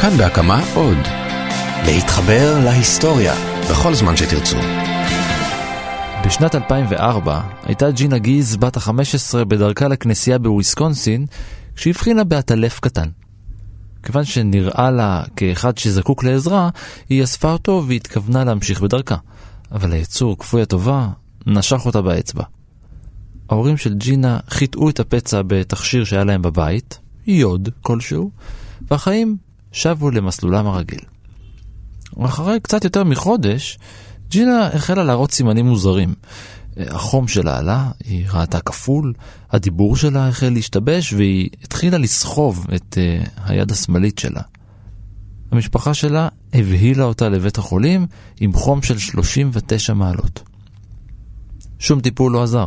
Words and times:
כאן 0.00 0.16
בהקמה 0.16 0.64
עוד. 0.74 0.96
להתחבר 1.86 2.64
להיסטוריה 2.64 3.34
בכל 3.70 3.94
זמן 3.94 4.16
שתרצו. 4.16 4.56
בשנת 6.26 6.54
2004 6.54 7.40
הייתה 7.62 7.90
ג'ינה 7.90 8.18
גיז 8.18 8.56
בת 8.56 8.76
ה-15 8.76 9.44
בדרכה 9.44 9.88
לכנסייה 9.88 10.38
בוויסקונסין 10.38 11.26
כשהבחינה 11.76 12.24
בעטלף 12.24 12.80
קטן. 12.80 13.08
כיוון 14.02 14.24
שנראה 14.24 14.90
לה 14.90 15.22
כאחד 15.36 15.78
שזקוק 15.78 16.24
לעזרה, 16.24 16.68
היא 17.08 17.24
אספה 17.24 17.52
אותו 17.52 17.84
והתכוונה 17.88 18.44
להמשיך 18.44 18.80
בדרכה. 18.80 19.16
אבל 19.72 19.92
היצור 19.92 20.38
כפוי 20.38 20.62
הטובה 20.62 21.08
נשך 21.46 21.86
אותה 21.86 22.02
באצבע. 22.02 22.44
ההורים 23.50 23.76
של 23.76 23.94
ג'ינה 23.94 24.38
חיטאו 24.50 24.90
את 24.90 25.00
הפצע 25.00 25.42
בתכשיר 25.46 26.04
שהיה 26.04 26.24
להם 26.24 26.42
בבית, 26.42 26.98
יוד 27.26 27.68
כלשהו, 27.82 28.30
והחיים 28.90 29.47
שבו 29.78 30.10
למסלולם 30.10 30.66
הרגיל. 30.66 31.00
אחרי 32.20 32.60
קצת 32.60 32.84
יותר 32.84 33.04
מחודש, 33.04 33.78
ג'ינה 34.28 34.66
החלה 34.66 35.04
להראות 35.04 35.32
סימנים 35.32 35.66
מוזרים. 35.66 36.14
החום 36.76 37.28
שלה 37.28 37.58
עלה, 37.58 37.90
היא 38.04 38.26
ראתה 38.30 38.60
כפול, 38.60 39.12
הדיבור 39.50 39.96
שלה 39.96 40.28
החל 40.28 40.48
להשתבש 40.48 41.12
והיא 41.12 41.50
התחילה 41.62 41.98
לסחוב 41.98 42.66
את 42.74 42.98
uh, 42.98 43.40
היד 43.44 43.70
השמאלית 43.70 44.18
שלה. 44.18 44.40
המשפחה 45.52 45.94
שלה 45.94 46.28
הבהילה 46.52 47.04
אותה 47.04 47.28
לבית 47.28 47.58
החולים 47.58 48.06
עם 48.40 48.52
חום 48.52 48.82
של 48.82 48.98
39 48.98 49.94
מעלות. 49.94 50.42
שום 51.78 52.00
טיפול 52.00 52.32
לא 52.32 52.42
עזר. 52.42 52.66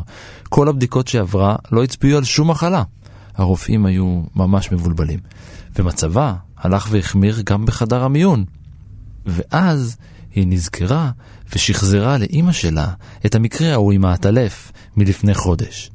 כל 0.50 0.68
הבדיקות 0.68 1.08
שעברה 1.08 1.56
לא 1.72 1.84
הצביעו 1.84 2.18
על 2.18 2.24
שום 2.24 2.50
מחלה. 2.52 2.84
הרופאים 3.36 3.86
היו 3.86 4.22
ממש 4.36 4.72
מבולבלים. 4.72 5.20
ומצבה 5.76 6.34
הלך 6.62 6.88
והחמיר 6.92 7.42
גם 7.46 7.66
בחדר 7.66 8.04
המיון. 8.04 8.46
ואז 9.26 9.98
היא 10.36 10.48
נזכרה 10.48 11.12
ושחזרה 11.56 12.18
לאימא 12.18 12.52
שלה 12.52 12.88
את 13.26 13.36
המקרה 13.36 13.72
ההוא 13.72 13.92
עם 13.92 14.06
העטלף 14.06 14.72
מלפני 14.98 15.34
חודש. 15.34 15.92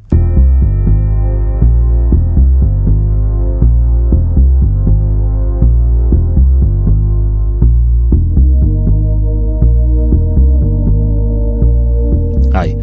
היי, 12.53 12.75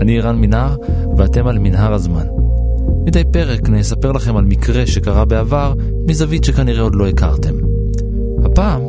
אני 0.00 0.20
רן 0.20 0.36
מנהר 0.36 0.76
ואתם 1.16 1.46
על 1.46 1.58
מנהר 1.58 1.94
הזמן. 1.94 2.41
מדי 3.06 3.22
פרק 3.32 3.68
נספר 3.68 4.12
לכם 4.12 4.36
על 4.36 4.44
מקרה 4.44 4.86
שקרה 4.86 5.24
בעבר 5.24 5.74
מזווית 6.08 6.44
שכנראה 6.44 6.82
עוד 6.82 6.94
לא 6.94 7.08
הכרתם. 7.08 7.54
הפעם 8.44 8.82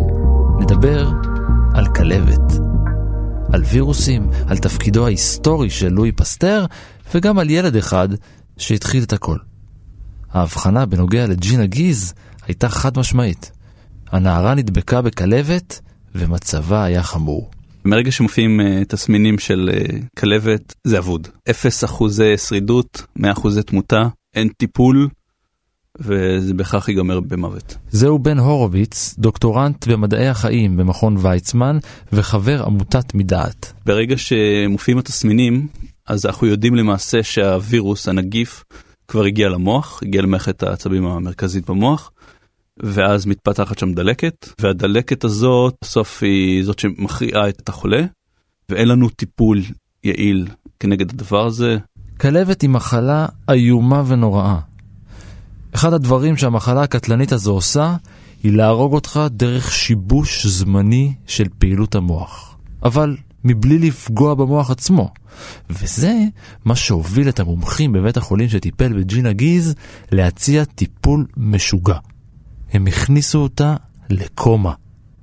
נדבר 0.59 1.11
על 1.73 1.87
כלבת. 1.95 2.53
על 3.53 3.63
וירוסים, 3.63 4.29
על 4.47 4.57
תפקידו 4.57 5.05
ההיסטורי 5.05 5.69
של 5.69 5.87
לואי 5.87 6.11
פסטר, 6.11 6.65
וגם 7.13 7.39
על 7.39 7.49
ילד 7.49 7.75
אחד 7.75 8.09
שהתחיל 8.57 9.03
את 9.03 9.13
הכל. 9.13 9.37
ההבחנה 10.31 10.85
בנוגע 10.85 11.27
לג'ינה 11.27 11.65
גיז 11.65 12.13
הייתה 12.47 12.69
חד 12.69 12.97
משמעית. 12.97 13.51
הנערה 14.11 14.55
נדבקה 14.55 15.01
בכלבת 15.01 15.79
ומצבה 16.15 16.83
היה 16.83 17.03
חמור. 17.03 17.51
מרגע 17.85 18.11
שמופיעים 18.11 18.59
uh, 18.59 18.85
תסמינים 18.85 19.39
של 19.39 19.69
uh, 19.73 20.19
כלבת 20.19 20.73
זה 20.83 20.97
אבוד. 20.97 21.27
0 21.49 21.83
אחוזי 21.83 22.37
שרידות, 22.37 23.03
100 23.15 23.31
אחוזי 23.31 23.63
תמותה, 23.63 24.07
אין 24.35 24.47
טיפול, 24.47 25.09
וזה 25.99 26.53
בהכרח 26.53 26.89
ייגמר 26.89 27.19
במוות. 27.19 27.77
זהו 27.89 28.19
בן 28.19 28.37
הורוביץ, 28.39 29.15
דוקטורנט 29.17 29.87
במדעי 29.87 30.27
החיים 30.27 30.77
במכון 30.77 31.17
ויצמן 31.19 31.77
וחבר 32.13 32.63
עמותת 32.63 33.13
מדעת. 33.13 33.73
ברגע 33.85 34.17
שמופיעים 34.17 34.97
התסמינים, 34.97 35.67
אז 36.07 36.25
אנחנו 36.25 36.47
יודעים 36.47 36.75
למעשה 36.75 37.23
שהווירוס, 37.23 38.07
הנגיף, 38.07 38.63
כבר 39.07 39.23
הגיע 39.23 39.49
למוח, 39.49 40.03
הגיע 40.03 40.21
למערכת 40.21 40.63
העצבים 40.63 41.05
המרכזית 41.05 41.69
במוח, 41.69 42.11
ואז 42.79 43.25
מתפתחת 43.25 43.79
שם 43.79 43.93
דלקת, 43.93 44.49
והדלקת 44.61 45.23
הזאת 45.23 45.75
בסוף 45.83 46.23
היא 46.23 46.63
זאת 46.63 46.79
שמכריעה 46.79 47.49
את 47.49 47.69
החולה, 47.69 48.05
ואין 48.69 48.87
לנו 48.87 49.09
טיפול 49.09 49.61
יעיל 50.03 50.47
כנגד 50.79 51.09
הדבר 51.09 51.45
הזה. 51.45 51.77
כלבת 52.19 52.61
היא 52.61 52.69
מחלה 52.69 53.25
איומה 53.49 54.03
ונוראה. 54.07 54.59
אחד 55.75 55.93
הדברים 55.93 56.37
שהמחלה 56.37 56.83
הקטלנית 56.83 57.31
הזו 57.31 57.51
עושה, 57.51 57.95
היא 58.43 58.51
להרוג 58.51 58.93
אותך 58.93 59.19
דרך 59.31 59.71
שיבוש 59.71 60.45
זמני 60.45 61.13
של 61.27 61.47
פעילות 61.57 61.95
המוח. 61.95 62.57
אבל 62.83 63.17
מבלי 63.43 63.77
לפגוע 63.79 64.35
במוח 64.35 64.71
עצמו. 64.71 65.13
וזה 65.69 66.13
מה 66.65 66.75
שהוביל 66.75 67.29
את 67.29 67.39
המומחים 67.39 67.93
בבית 67.93 68.17
החולים 68.17 68.49
שטיפל 68.49 68.93
בג'ינה 68.93 69.33
גיז 69.33 69.75
להציע 70.11 70.65
טיפול 70.65 71.25
משוגע. 71.37 71.97
הם 72.73 72.87
הכניסו 72.87 73.39
אותה 73.39 73.75
לקומה. 74.09 74.73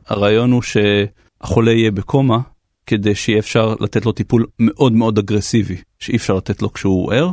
הרעיון 0.07 0.53
הוא 0.53 0.63
שהחולה 0.63 1.73
יהיה 1.73 1.91
בקומה 1.91 2.39
כדי 2.87 3.15
שיהיה 3.15 3.39
אפשר 3.39 3.75
לתת 3.81 4.07
לו 4.07 4.13
טיפול 4.13 4.47
מאוד 4.59 4.93
מאוד 4.93 5.19
אגרסיבי, 5.19 5.77
שאי 5.99 6.17
אפשר 6.17 6.35
לתת 6.35 6.63
לו 6.63 6.73
כשהוא 6.73 7.13
ער. 7.13 7.31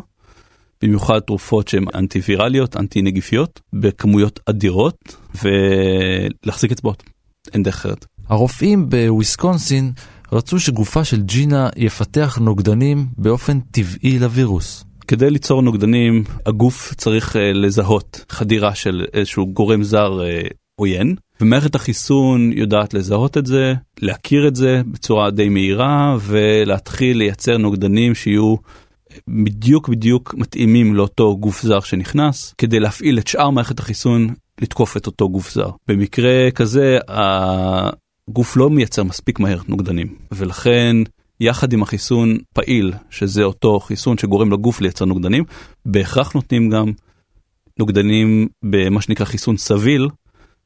במיוחד 0.82 1.20
תרופות 1.20 1.68
שהן 1.68 1.86
אנטי-וירליות, 1.96 2.78
אנטי-נגיפיות, 2.78 3.60
בכמויות 3.74 4.40
אדירות, 4.46 5.16
ולהחזיק 5.44 6.72
אצבעות. 6.72 7.04
אין 7.54 7.64
דרך 7.64 7.76
אחרת. 7.76 8.06
הרופאים 8.30 8.90
בוויסקונסין 8.90 9.92
רצו 10.32 10.60
שגופה 10.60 11.04
של 11.04 11.22
ג'ינה 11.22 11.70
יפתח 11.76 12.38
נוגדנים 12.42 13.08
באופן 13.18 13.60
טבעי 13.60 14.20
לווירוס. 14.20 14.87
כדי 15.08 15.30
ליצור 15.30 15.62
נוגדנים, 15.62 16.24
הגוף 16.46 16.94
צריך 16.94 17.36
uh, 17.36 17.40
לזהות 17.54 18.26
חדירה 18.30 18.76
של 18.76 19.06
איזשהו 19.14 19.48
גורם 19.48 19.84
זר 19.84 20.20
uh, 20.20 20.54
עוין, 20.76 21.16
ומערכת 21.42 21.76
החיסון 21.76 22.52
יודעת 22.54 22.94
לזהות 22.94 23.38
את 23.38 23.46
זה, 23.46 23.74
להכיר 24.02 24.48
את 24.48 24.56
זה 24.56 24.82
בצורה 24.92 25.32
די 25.32 25.50
מהירה, 25.50 26.18
ולהתחיל 26.22 27.18
לייצר 27.18 27.58
נוגדנים 27.58 28.16
שיהיו 28.16 28.56
בדיוק 29.28 29.90
בדיוק 29.90 30.34
מתאימים 30.38 30.96
לאותו 30.96 31.38
גוף 31.38 31.62
זר 31.62 31.80
שנכנס, 31.80 32.54
כדי 32.58 32.80
להפעיל 32.80 33.20
את 33.20 33.28
שאר 33.28 33.50
מערכת 33.50 33.80
החיסון 33.80 34.34
לתקוף 34.62 34.98
את 34.98 35.08
אותו 35.08 35.30
גוף 35.30 35.52
זר. 35.52 35.70
במקרה 35.88 36.52
כזה, 36.56 36.98
הגוף 37.08 38.58
לא 38.58 38.70
מייצר 38.70 39.04
מספיק 39.04 39.40
מהר 39.40 39.60
נוגדנים, 39.68 40.16
ולכן 40.32 40.98
יחד 41.40 41.74
עם 41.74 41.84
החיסון 41.84 42.38
פעיל, 42.54 42.94
שזה 43.10 43.44
אותו 43.44 43.80
חיסון 43.80 44.18
שגורם 44.18 44.52
לגוף 44.52 44.82
לייצר 44.82 45.06
נוגדנים, 45.06 45.44
בהכרח 45.86 46.34
נותנים 46.34 46.70
גם 46.70 46.92
נוגדנים 47.80 48.48
במה 48.64 49.02
שנקרא 49.02 49.26
חיסון 49.26 49.58
סביל, 49.58 50.08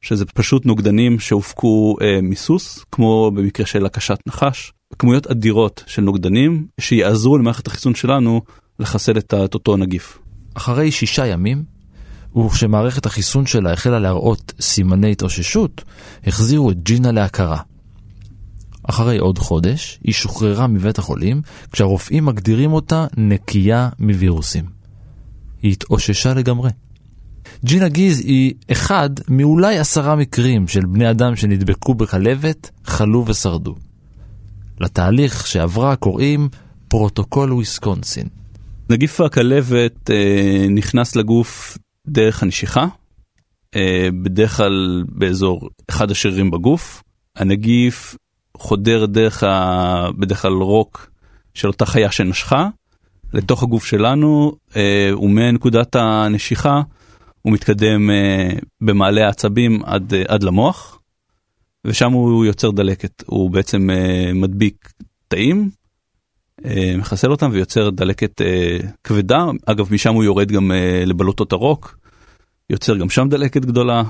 שזה 0.00 0.24
פשוט 0.24 0.66
נוגדנים 0.66 1.18
שהופקו 1.18 1.96
אה, 2.02 2.18
מסוס, 2.22 2.84
כמו 2.92 3.30
במקרה 3.34 3.66
של 3.66 3.86
הקשת 3.86 4.18
נחש, 4.26 4.72
כמויות 4.98 5.26
אדירות 5.26 5.84
של 5.86 6.02
נוגדנים 6.02 6.66
שיעזרו 6.80 7.38
למערכת 7.38 7.66
החיסון 7.66 7.94
שלנו 7.94 8.40
לחסל 8.78 9.18
את, 9.18 9.34
אותו 9.54 9.76
נגיף. 9.76 10.18
אחרי 10.54 10.90
שישה 10.90 11.26
ימים, 11.26 11.64
וכשמערכת 12.36 13.06
החיסון 13.06 13.46
שלה 13.46 13.72
החלה 13.72 13.98
להראות 13.98 14.52
סימני 14.60 15.12
התאוששות, 15.12 15.84
החזירו 16.26 16.70
את 16.70 16.76
ג'ינה 16.82 17.12
להכרה. 17.12 17.58
אחרי 18.88 19.18
עוד 19.18 19.38
חודש, 19.38 19.98
היא 20.04 20.14
שוחררה 20.14 20.66
מבית 20.66 20.98
החולים, 20.98 21.42
כשהרופאים 21.72 22.24
מגדירים 22.24 22.72
אותה 22.72 23.06
נקייה 23.16 23.88
מווירוסים. 23.98 24.64
היא 25.62 25.72
התאוששה 25.72 26.34
לגמרי. 26.34 26.70
ג'ינה 27.64 27.88
גיז 27.88 28.20
היא 28.20 28.54
אחד 28.72 29.10
מאולי 29.28 29.78
עשרה 29.78 30.16
מקרים 30.16 30.68
של 30.68 30.86
בני 30.86 31.10
אדם 31.10 31.36
שנדבקו 31.36 31.94
בכלבת, 31.94 32.70
חלו 32.84 33.24
ושרדו. 33.26 33.74
לתהליך 34.80 35.46
שעברה 35.46 35.96
קוראים 35.96 36.48
פרוטוקול 36.88 37.52
וויסקונסין. 37.52 38.26
נגיף 38.90 39.20
הכלבת 39.20 40.10
אה, 40.10 40.66
נכנס 40.70 41.16
לגוף 41.16 41.78
דרך 42.06 42.42
הנשיכה, 42.42 42.86
אה, 43.76 44.08
בדרך 44.22 44.56
כלל 44.56 45.04
באזור 45.08 45.68
אחד 45.90 46.10
השרירים 46.10 46.50
בגוף. 46.50 47.02
הנגיף 47.36 48.16
חודר 48.56 49.06
דרך 49.06 49.42
ה... 49.42 50.10
בדרך 50.18 50.42
כלל 50.42 50.52
רוק 50.52 51.10
של 51.54 51.68
אותה 51.68 51.86
חיה 51.86 52.12
שנשכה 52.12 52.68
לתוך 53.34 53.62
הגוף 53.62 53.84
שלנו, 53.84 54.52
אה, 54.76 55.10
ומנקודת 55.18 55.96
הנשיכה 55.96 56.82
הוא 57.42 57.52
מתקדם 57.52 58.10
אה, 58.10 58.50
במעלה 58.80 59.26
העצבים 59.26 59.84
עד, 59.84 60.14
אה, 60.14 60.22
עד 60.28 60.42
למוח, 60.42 60.98
ושם 61.86 62.12
הוא 62.12 62.44
יוצר 62.44 62.70
דלקת, 62.70 63.22
הוא 63.26 63.50
בעצם 63.50 63.90
אה, 63.90 64.30
מדביק 64.34 64.92
תאים, 65.28 65.70
אה, 66.64 66.94
מחסל 66.98 67.30
אותם 67.30 67.50
ויוצר 67.52 67.90
דלקת 67.90 68.40
אה, 68.40 68.78
כבדה, 69.04 69.46
אגב 69.66 69.92
משם 69.94 70.14
הוא 70.14 70.24
יורד 70.24 70.52
גם 70.52 70.72
אה, 70.72 71.02
לבלוטות 71.06 71.52
הרוק, 71.52 71.98
יוצר 72.70 72.96
גם 72.96 73.10
שם 73.10 73.28
דלקת 73.28 73.64
גדולה, 73.64 74.02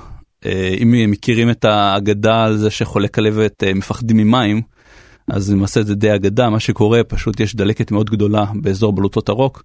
אם 0.82 1.10
מכירים 1.10 1.50
את 1.50 1.64
האגדה 1.64 2.44
על 2.44 2.56
זה 2.56 2.70
שחולי 2.70 3.08
כלבת 3.08 3.64
אה, 3.64 3.74
מפחדים 3.74 4.16
ממים, 4.16 4.62
אז 5.28 5.52
למעשה 5.52 5.82
זה 5.82 5.94
די 5.94 6.14
אגדה, 6.14 6.50
מה 6.50 6.60
שקורה 6.60 7.04
פשוט 7.04 7.40
יש 7.40 7.56
דלקת 7.56 7.90
מאוד 7.90 8.10
גדולה 8.10 8.44
באזור 8.54 8.92
בלוטות 8.92 9.28
הרוק, 9.28 9.62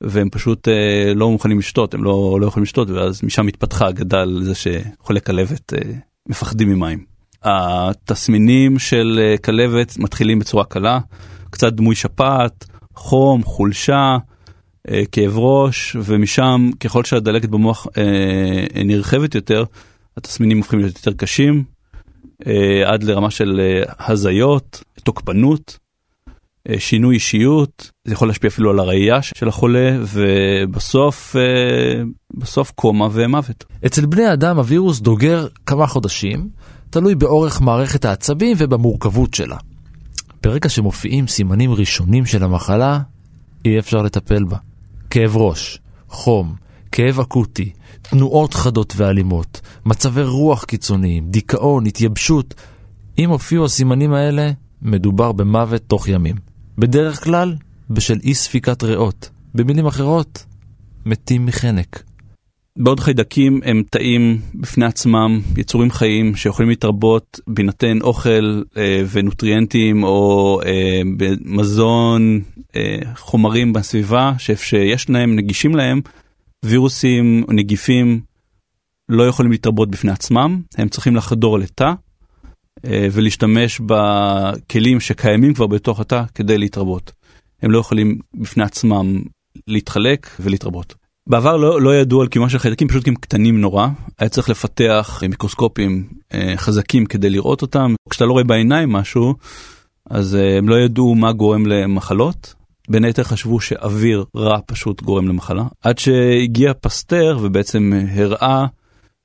והם 0.00 0.28
פשוט 0.30 0.68
אה, 0.68 1.14
לא 1.14 1.30
מוכנים 1.30 1.58
לשתות, 1.58 1.94
הם 1.94 2.04
לא, 2.04 2.38
לא 2.40 2.46
יכולים 2.46 2.62
לשתות, 2.62 2.90
ואז 2.90 3.24
משם 3.24 3.46
התפתחה 3.46 3.88
אגדה 3.88 4.20
על 4.20 4.40
זה 4.44 4.54
שחולי 4.54 5.20
כלבת 5.20 5.74
אה, 5.74 5.92
מפחדים 6.28 6.68
ממים. 6.68 7.04
התסמינים 7.42 8.78
של 8.78 9.20
אה, 9.22 9.38
כלבת 9.38 9.98
מתחילים 9.98 10.38
בצורה 10.38 10.64
קלה, 10.64 10.98
קצת 11.50 11.72
דמוי 11.72 11.94
שפעת, 11.94 12.66
חום, 12.94 13.42
חולשה, 13.42 14.16
אה, 14.90 15.02
כאב 15.12 15.38
ראש, 15.38 15.96
ומשם 16.04 16.70
ככל 16.80 17.04
שהדלקת 17.04 17.48
במוח 17.48 17.86
אה, 17.98 18.84
נרחבת 18.84 19.34
יותר, 19.34 19.64
התסמינים 20.16 20.58
הופכים 20.58 20.78
להיות 20.78 20.96
יותר 20.96 21.12
קשים, 21.12 21.64
עד 22.86 23.02
לרמה 23.02 23.30
של 23.30 23.60
הזיות, 23.98 24.82
תוקפנות, 25.04 25.78
שינוי 26.78 27.14
אישיות, 27.14 27.90
זה 28.04 28.12
יכול 28.12 28.28
להשפיע 28.28 28.48
אפילו 28.48 28.70
על 28.70 28.78
הראייה 28.78 29.22
של 29.22 29.48
החולה, 29.48 29.98
ובסוף 30.00 31.36
בסוף 32.34 32.70
קומה 32.70 33.08
ומוות. 33.12 33.64
אצל 33.86 34.06
בני 34.06 34.32
אדם 34.32 34.56
הווירוס 34.56 35.00
דוגר 35.00 35.46
כמה 35.66 35.86
חודשים, 35.86 36.48
תלוי 36.90 37.14
באורך 37.14 37.60
מערכת 37.60 38.04
העצבים 38.04 38.56
ובמורכבות 38.60 39.34
שלה. 39.34 39.56
ברגע 40.42 40.68
שמופיעים 40.68 41.26
סימנים 41.26 41.72
ראשונים 41.72 42.26
של 42.26 42.44
המחלה, 42.44 43.00
אי 43.64 43.78
אפשר 43.78 44.02
לטפל 44.02 44.44
בה. 44.44 44.56
כאב 45.10 45.36
ראש, 45.36 45.78
חום, 46.08 46.54
כאב 46.92 47.20
אקוטי, 47.20 47.72
תנועות 48.02 48.54
חדות 48.54 48.94
ואלימות, 48.96 49.60
מצבי 49.86 50.22
רוח 50.22 50.64
קיצוניים, 50.64 51.30
דיכאון, 51.30 51.86
התייבשות. 51.86 52.54
אם 53.18 53.30
הופיעו 53.30 53.64
הסימנים 53.64 54.12
האלה, 54.12 54.50
מדובר 54.82 55.32
במוות 55.32 55.82
תוך 55.86 56.08
ימים. 56.08 56.36
בדרך 56.78 57.24
כלל, 57.24 57.54
בשל 57.90 58.18
אי 58.22 58.34
ספיקת 58.34 58.82
ריאות. 58.82 59.30
במילים 59.54 59.86
אחרות, 59.86 60.44
מתים 61.06 61.46
מחנק. 61.46 62.02
בעוד 62.76 63.00
חיידקים 63.00 63.60
הם 63.64 63.82
תאים 63.90 64.40
בפני 64.54 64.86
עצמם, 64.86 65.40
יצורים 65.56 65.90
חיים 65.90 66.36
שיכולים 66.36 66.68
להתרבות 66.68 67.40
בהינתן 67.46 67.98
אוכל 68.00 68.62
אה, 68.76 69.02
ונוטריאנטים 69.12 70.04
או 70.04 70.60
אה, 70.66 71.00
במזון, 71.16 72.40
אה, 72.76 72.98
חומרים 73.16 73.72
בסביבה 73.72 74.32
שיש 74.38 75.10
להם, 75.10 75.36
נגישים 75.36 75.74
להם, 75.74 76.00
וירוסים 76.64 77.44
או 77.48 77.52
נגיפים 77.52 78.20
לא 79.08 79.22
יכולים 79.28 79.52
להתרבות 79.52 79.90
בפני 79.90 80.10
עצמם, 80.10 80.62
הם 80.78 80.88
צריכים 80.88 81.16
לחדור 81.16 81.58
לתא 81.58 81.92
אה, 82.84 83.08
ולהשתמש 83.12 83.80
בכלים 83.80 85.00
שקיימים 85.00 85.54
כבר 85.54 85.66
בתוך 85.66 86.00
התא 86.00 86.22
כדי 86.34 86.58
להתרבות. 86.58 87.12
הם 87.62 87.70
לא 87.70 87.78
יכולים 87.78 88.18
בפני 88.34 88.64
עצמם 88.64 89.22
להתחלק 89.66 90.30
ולהתרבות. 90.40 90.94
בעבר 91.26 91.56
לא, 91.56 91.80
לא 91.80 91.94
ידעו 91.96 92.20
על 92.20 92.28
קיומם 92.28 92.48
של 92.48 92.58
חיידקים 92.58 92.88
פשוט 92.88 93.04
כי 93.04 93.10
הם 93.10 93.16
קטנים 93.16 93.60
נורא, 93.60 93.88
היה 94.18 94.28
צריך 94.28 94.48
לפתח 94.48 95.22
מיקרוסקופים 95.28 96.08
אה, 96.34 96.52
חזקים 96.56 97.06
כדי 97.06 97.30
לראות 97.30 97.62
אותם. 97.62 97.94
כשאתה 98.10 98.24
לא 98.24 98.32
רואה 98.32 98.44
בעיניים 98.44 98.92
משהו, 98.92 99.34
אז 100.10 100.34
אה, 100.34 100.58
הם 100.58 100.68
לא 100.68 100.74
ידעו 100.74 101.14
מה 101.14 101.32
גורם 101.32 101.66
למחלות. 101.66 102.54
בין 102.90 103.04
היתר 103.04 103.24
חשבו 103.24 103.60
שאוויר 103.60 104.24
רע 104.36 104.58
פשוט 104.66 105.02
גורם 105.02 105.28
למחלה, 105.28 105.64
עד 105.80 105.98
שהגיע 105.98 106.72
פסטר 106.80 107.38
ובעצם 107.40 107.92
הראה 108.14 108.66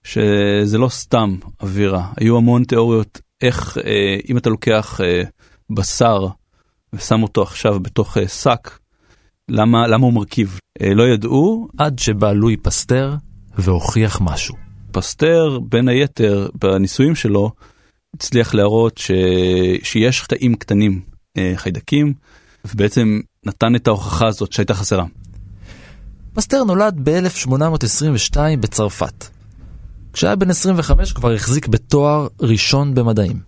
שזה 0.04 0.78
לא 0.78 0.90
סתם 0.90 1.36
אוויר 1.62 1.96
רע. 1.96 2.08
היו 2.18 2.38
המון 2.38 2.64
תיאוריות 2.64 3.22
איך 3.42 3.78
אה, 3.86 4.18
אם 4.30 4.38
אתה 4.38 4.50
לוקח 4.50 5.02
אה, 5.04 5.24
בשר 5.70 6.28
ושם 6.94 7.24
אותו 7.24 7.42
עכשיו 7.42 7.80
בתוך 7.80 8.18
אה, 8.18 8.28
שק, 8.28 8.80
למה, 9.50 9.88
למה 9.88 10.06
הוא 10.06 10.14
מרכיב? 10.14 10.60
אה, 10.82 10.94
לא 10.94 11.04
ידעו. 11.04 11.68
עד 11.78 12.00
שבא 12.00 12.32
לואי 12.32 12.58
פסטר 12.58 13.16
והוכיח 13.58 14.22
משהו. 14.22 14.56
פסטר, 14.92 15.60
בין 15.70 15.88
היתר, 15.88 16.50
בניסויים 16.54 17.16
שלו, 17.16 17.52
הצליח 18.16 18.54
להראות 18.54 18.98
ש... 18.98 19.12
שיש 19.84 20.24
תאים 20.28 20.56
קטנים, 20.56 21.02
אה, 21.38 21.54
חיידקים, 21.56 22.14
ובעצם 22.66 23.20
נתן 23.46 23.76
את 23.76 23.88
ההוכחה 23.88 24.28
הזאת 24.28 24.54
שהייתה 24.54 24.74
חסרה. 24.74 25.06
פסטר 26.34 26.64
נולד 26.64 27.00
ב-1822 27.04 28.38
בצרפת. 28.60 29.28
כשהיה 30.14 30.36
בן 30.36 30.50
25 30.50 31.14
כבר 31.14 31.32
החזיק 31.34 31.68
בתואר 31.68 32.28
ראשון 32.42 32.96
במדעים. 32.96 33.40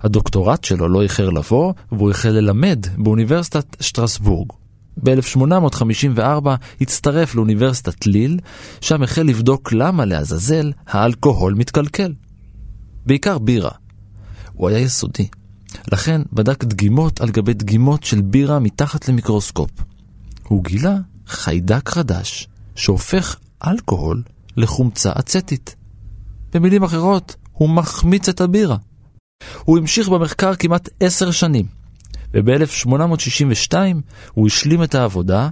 הדוקטורט 0.00 0.64
שלו 0.64 0.88
לא 0.88 1.02
איחר 1.02 1.30
לבוא, 1.30 1.72
והוא 1.92 2.10
החל 2.10 2.28
ללמד 2.28 2.86
באוניברסיטת 2.96 3.76
שטרסבורג. 3.80 4.48
ב-1854 4.96 6.48
הצטרף 6.80 7.34
לאוניברסיטת 7.34 8.06
ליל, 8.06 8.38
שם 8.80 9.02
החל 9.02 9.22
לבדוק 9.22 9.72
למה 9.72 10.04
לעזאזל 10.04 10.72
האלכוהול 10.86 11.54
מתקלקל. 11.54 12.12
בעיקר 13.06 13.38
בירה. 13.38 13.70
הוא 14.52 14.68
היה 14.68 14.78
יסודי, 14.78 15.28
לכן 15.92 16.22
בדק 16.32 16.64
דגימות 16.64 17.20
על 17.20 17.30
גבי 17.30 17.54
דגימות 17.54 18.04
של 18.04 18.20
בירה 18.20 18.58
מתחת 18.58 19.08
למיקרוסקופ. 19.08 19.70
הוא 20.48 20.64
גילה 20.64 20.96
חיידק 21.26 21.88
חדש 21.88 22.48
שהופך 22.74 23.36
אלכוהול 23.66 24.22
לחומצה 24.56 25.12
אצטית. 25.18 25.76
במילים 26.54 26.82
אחרות, 26.82 27.36
הוא 27.52 27.68
מחמיץ 27.68 28.28
את 28.28 28.40
הבירה. 28.40 28.76
הוא 29.64 29.78
המשיך 29.78 30.08
במחקר 30.08 30.54
כמעט 30.54 30.88
עשר 31.00 31.30
שנים, 31.30 31.66
וב-1862 32.34 33.74
הוא 34.32 34.46
השלים 34.46 34.82
את 34.82 34.94
העבודה. 34.94 35.48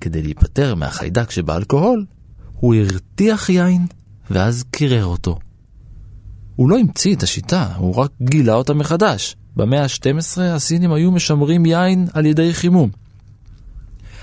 כדי 0.00 0.22
להיפטר 0.22 0.74
מהחיידק 0.74 1.30
שבאלכוהול, 1.30 2.04
הוא 2.52 2.74
הרתיח 2.74 3.48
יין 3.48 3.86
ואז 4.30 4.64
קירר 4.70 5.04
אותו. 5.04 5.38
הוא 6.56 6.68
לא 6.68 6.78
המציא 6.78 7.14
את 7.14 7.22
השיטה, 7.22 7.72
הוא 7.76 7.94
רק 7.94 8.10
גילה 8.22 8.54
אותה 8.54 8.74
מחדש. 8.74 9.36
במאה 9.56 9.82
ה-12 9.82 10.40
הסינים 10.40 10.92
היו 10.92 11.10
משמרים 11.12 11.66
יין 11.66 12.06
על 12.12 12.26
ידי 12.26 12.54
חימום. 12.54 12.90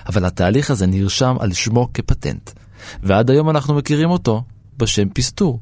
אבל 0.08 0.26
התהליך 0.26 0.72
הזה 0.72 0.86
נרשם 0.86 1.36
על 1.40 1.54
שמו 1.54 1.90
כפטנט, 1.94 2.52
ועד 3.04 3.30
היום 3.30 3.50
אנחנו 3.50 3.74
מכירים 3.74 4.10
אותו 4.10 4.44
בשם 4.78 5.10
פסטור. 5.10 5.60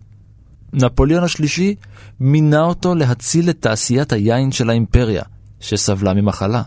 נפוליאון 0.73 1.23
השלישי 1.23 1.75
מינה 2.19 2.61
אותו 2.61 2.95
להציל 2.95 3.49
את 3.49 3.57
תעשיית 3.61 4.13
היין 4.13 4.51
של 4.51 4.69
האימפריה, 4.69 5.23
שסבלה 5.59 6.13
ממחלה. 6.13 6.63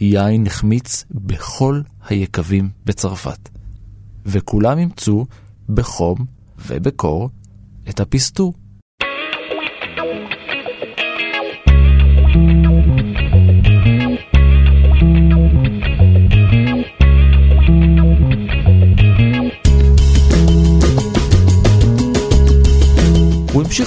יין 0.00 0.42
נחמיץ 0.42 1.04
בכל 1.10 1.80
היקבים 2.08 2.70
בצרפת. 2.86 3.48
וכולם 4.26 4.78
אימצו 4.78 5.26
בחום 5.68 6.18
ובקור 6.66 7.30
את 7.88 8.00
הפסטור. 8.00 8.54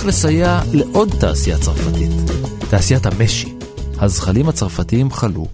המשיך 0.01 0.20
לסייע 0.20 0.62
לעוד 0.74 1.10
תעשייה 1.20 1.58
צרפתית, 1.58 2.12
תעשיית 2.70 3.05
המשי. 3.05 3.58
הזחלים 3.98 4.50
הצרפתיים 4.50 5.12
חלו, 5.12 5.48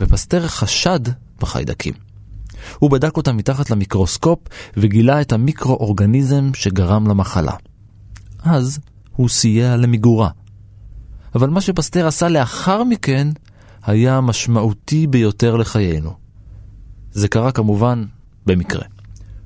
ופסטר 0.00 0.48
חשד 0.48 1.00
בחיידקים. 1.40 1.94
הוא 2.78 2.90
בדק 2.90 3.16
אותם 3.16 3.36
מתחת 3.36 3.70
למיקרוסקופ 3.70 4.38
וגילה 4.76 5.20
את 5.20 5.32
המיקרואורגניזם 5.32 6.50
שגרם 6.54 7.06
למחלה. 7.06 7.52
אז 8.42 8.78
הוא 9.16 9.28
סייע 9.28 9.76
למיגורה. 9.76 10.30
אבל 11.34 11.50
מה 11.50 11.60
שפסטר 11.60 12.06
עשה 12.06 12.28
לאחר 12.28 12.84
מכן 12.84 13.28
היה 13.82 14.20
משמעותי 14.20 15.06
ביותר 15.06 15.56
לחיינו. 15.56 16.12
זה 17.12 17.28
קרה 17.28 17.52
כמובן 17.52 18.04
במקרה. 18.46 18.84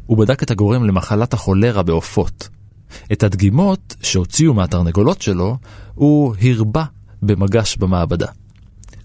הוא 0.07 0.19
בדק 0.19 0.43
את 0.43 0.51
הגורם 0.51 0.85
למחלת 0.85 1.33
החולרה 1.33 1.83
בעופות. 1.83 2.49
את 3.13 3.23
הדגימות 3.23 3.97
שהוציאו 4.03 4.55
מהתרנגולות 4.55 5.23
שלו 5.23 5.57
הוא 5.95 6.35
הרבה 6.57 6.85
במגש 7.23 7.77
במעבדה. 7.77 8.27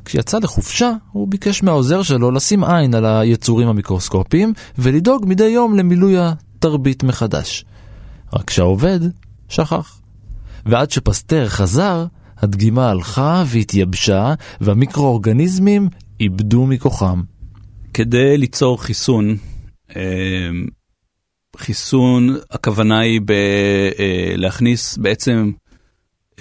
כשיצא 0.05 0.39
לחופשה, 0.39 0.91
הוא 1.11 1.27
ביקש 1.27 1.63
מהעוזר 1.63 2.03
שלו 2.03 2.31
לשים 2.31 2.63
עין 2.63 2.95
על 2.95 3.05
היצורים 3.05 3.67
המיקרוסקופיים 3.67 4.53
ולדאוג 4.77 5.25
מדי 5.27 5.47
יום 5.47 5.75
למילוי 5.75 6.15
התרבית 6.17 7.03
מחדש. 7.03 7.65
רק 8.33 8.49
שהעובד 8.49 8.99
שכח. 9.49 9.99
ועד 10.65 10.91
שפסטר 10.91 11.47
חזר, 11.47 12.05
הדגימה 12.37 12.89
הלכה 12.89 13.43
והתייבשה 13.47 14.33
והמיקרואורגניזמים 14.61 15.89
איבדו 16.19 16.65
מכוחם. 16.65 17.21
כדי 17.93 18.37
ליצור 18.37 18.83
חיסון, 18.83 19.37
אה, 19.95 20.01
חיסון, 21.57 22.37
הכוונה 22.51 22.99
היא 22.99 23.21
ב, 23.25 23.31
אה, 23.99 24.33
להכניס 24.35 24.97
בעצם 24.97 25.51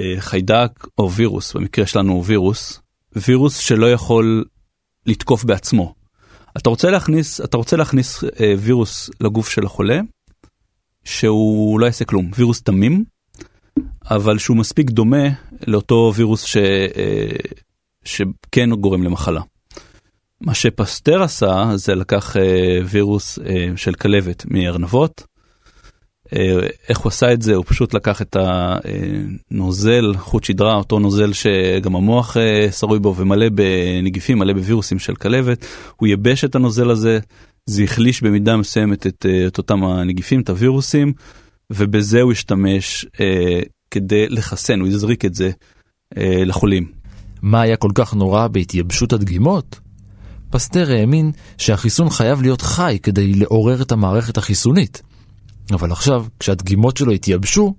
אה, 0.01 0.15
חיידק 0.19 0.87
או 0.99 1.13
וירוס, 1.13 1.53
במקרה 1.53 1.87
שלנו 1.87 2.13
הוא 2.13 2.25
וירוס, 2.27 2.81
וירוס 3.17 3.59
שלא 3.59 3.93
יכול 3.93 4.45
לתקוף 5.07 5.45
בעצמו. 5.45 5.95
אתה 6.57 6.71
רוצה 6.71 6.91
להכניס, 6.91 7.41
אתה 7.41 7.57
רוצה 7.57 7.77
להכניס 7.77 8.25
אה, 8.25 8.55
וירוס 8.59 9.11
לגוף 9.21 9.49
של 9.49 9.67
החולה, 9.67 10.01
שהוא 11.05 11.81
לא 11.81 11.87
יעשה 11.87 12.05
כלום, 12.05 12.31
וירוס 12.37 12.63
תמים, 12.63 13.05
אבל 14.11 14.39
שהוא 14.39 14.57
מספיק 14.57 14.91
דומה 14.91 15.29
לאותו 15.67 16.13
וירוס 16.17 16.45
ש, 16.45 16.57
אה, 16.57 17.37
שכן 18.05 18.71
גורם 18.71 19.03
למחלה. 19.03 19.41
מה 20.41 20.55
שפסטר 20.55 21.23
עשה 21.23 21.71
זה 21.75 21.95
לקח 21.95 22.37
אה, 22.37 22.81
וירוס 22.85 23.39
אה, 23.39 23.69
של 23.77 23.95
כלבת 23.95 24.45
מארנבות. 24.49 25.25
אה, 26.33 26.69
איך 26.89 26.99
הוא 26.99 27.09
עשה 27.09 27.33
את 27.33 27.43
זה? 27.43 27.55
הוא 27.55 27.65
פשוט 27.69 27.95
לקח 27.95 28.23
את 28.23 28.37
הנוזל, 28.41 30.13
חוט 30.17 30.45
שדרה, 30.45 30.75
אותו 30.75 30.99
נוזל 30.99 31.33
שגם 31.33 31.97
המוח 31.97 32.37
אה, 32.37 32.73
שרוי 32.73 32.99
בו 32.99 33.15
ומלא 33.17 33.47
בנגיפים, 33.49 34.39
מלא 34.39 34.53
בווירוסים 34.53 34.99
של 34.99 35.15
כלבת. 35.15 35.67
הוא 35.97 36.09
ייבש 36.09 36.45
את 36.45 36.55
הנוזל 36.55 36.91
הזה, 36.91 37.19
זה 37.67 37.83
החליש 37.83 38.23
במידה 38.23 38.57
מסוימת 38.57 39.07
את, 39.07 39.27
אה, 39.29 39.47
את 39.47 39.59
אותם 39.59 39.85
הנגיפים, 39.85 40.41
את 40.41 40.49
הווירוסים, 40.49 41.13
ובזה 41.71 42.23
הוא 42.23 42.33
השתמש 42.33 43.07
אה, 43.21 43.61
כדי 43.91 44.29
לחסן, 44.29 44.81
הוא 44.81 44.89
הזריק 44.89 45.25
את 45.25 45.35
זה 45.35 45.51
אה, 46.17 46.43
לחולים. 46.45 46.87
מה 47.43 47.61
היה 47.61 47.77
כל 47.77 47.91
כך 47.95 48.15
נורא 48.15 48.49
בהתייבשות 48.49 49.13
הדגימות? 49.13 49.86
פסטר 50.51 50.91
האמין 50.91 51.33
שהחיסון 51.59 52.11
חייב 52.11 52.43
להיות 52.43 52.63
חי 52.63 52.99
כדי 53.03 53.35
לעורר 53.35 53.83
את 53.83 53.93
המערכת 53.93 54.39
החיסונית. 54.39 55.03
אבל 55.73 55.93
עכשיו, 55.93 56.27
כשהדגימות 56.41 56.97
שלו 56.97 57.13
התייבשו, 57.13 57.75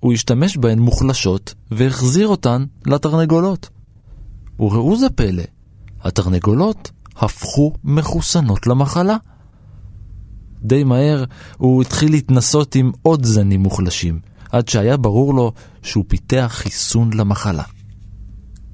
הוא 0.00 0.12
השתמש 0.12 0.56
בהן 0.56 0.78
מוחלשות 0.78 1.54
והחזיר 1.70 2.28
אותן 2.28 2.64
לתרנגולות. 2.86 3.68
וראו 4.60 4.96
זה 4.96 5.10
פלא, 5.10 5.42
התרנגולות 6.02 6.90
הפכו 7.16 7.72
מחוסנות 7.84 8.66
למחלה. 8.66 9.16
די 10.62 10.84
מהר 10.84 11.24
הוא 11.56 11.82
התחיל 11.82 12.10
להתנסות 12.10 12.74
עם 12.74 12.92
עוד 13.02 13.24
זנים 13.24 13.60
מוחלשים, 13.60 14.20
עד 14.50 14.68
שהיה 14.68 14.96
ברור 14.96 15.34
לו 15.34 15.52
שהוא 15.82 16.04
פיתח 16.08 16.52
חיסון 16.54 17.12
למחלה. 17.12 17.62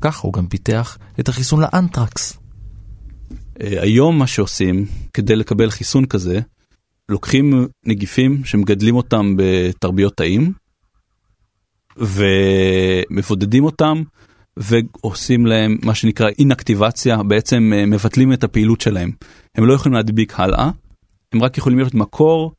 כך 0.00 0.18
הוא 0.18 0.32
גם 0.32 0.46
פיתח 0.46 0.98
את 1.20 1.28
החיסון 1.28 1.60
לאנטרקס. 1.60 2.43
היום 3.60 4.18
מה 4.18 4.26
שעושים 4.26 4.86
כדי 5.14 5.36
לקבל 5.36 5.70
חיסון 5.70 6.06
כזה, 6.06 6.40
לוקחים 7.08 7.66
נגיפים 7.86 8.44
שמגדלים 8.44 8.96
אותם 8.96 9.36
בתרביות 9.36 10.16
תאים, 10.16 10.52
ומבודדים 11.96 13.64
אותם, 13.64 14.02
ועושים 14.56 15.46
להם 15.46 15.78
מה 15.82 15.94
שנקרא 15.94 16.28
אינאקטיבציה, 16.38 17.22
בעצם 17.22 17.72
אה, 17.74 17.86
מבטלים 17.86 18.32
את 18.32 18.44
הפעילות 18.44 18.80
שלהם. 18.80 19.10
הם 19.54 19.66
לא 19.66 19.74
יכולים 19.74 19.94
להדביק 19.94 20.40
הלאה, 20.40 20.70
הם 21.32 21.42
רק 21.42 21.58
יכולים 21.58 21.78
להיות 21.78 21.94
מקור 21.94 22.52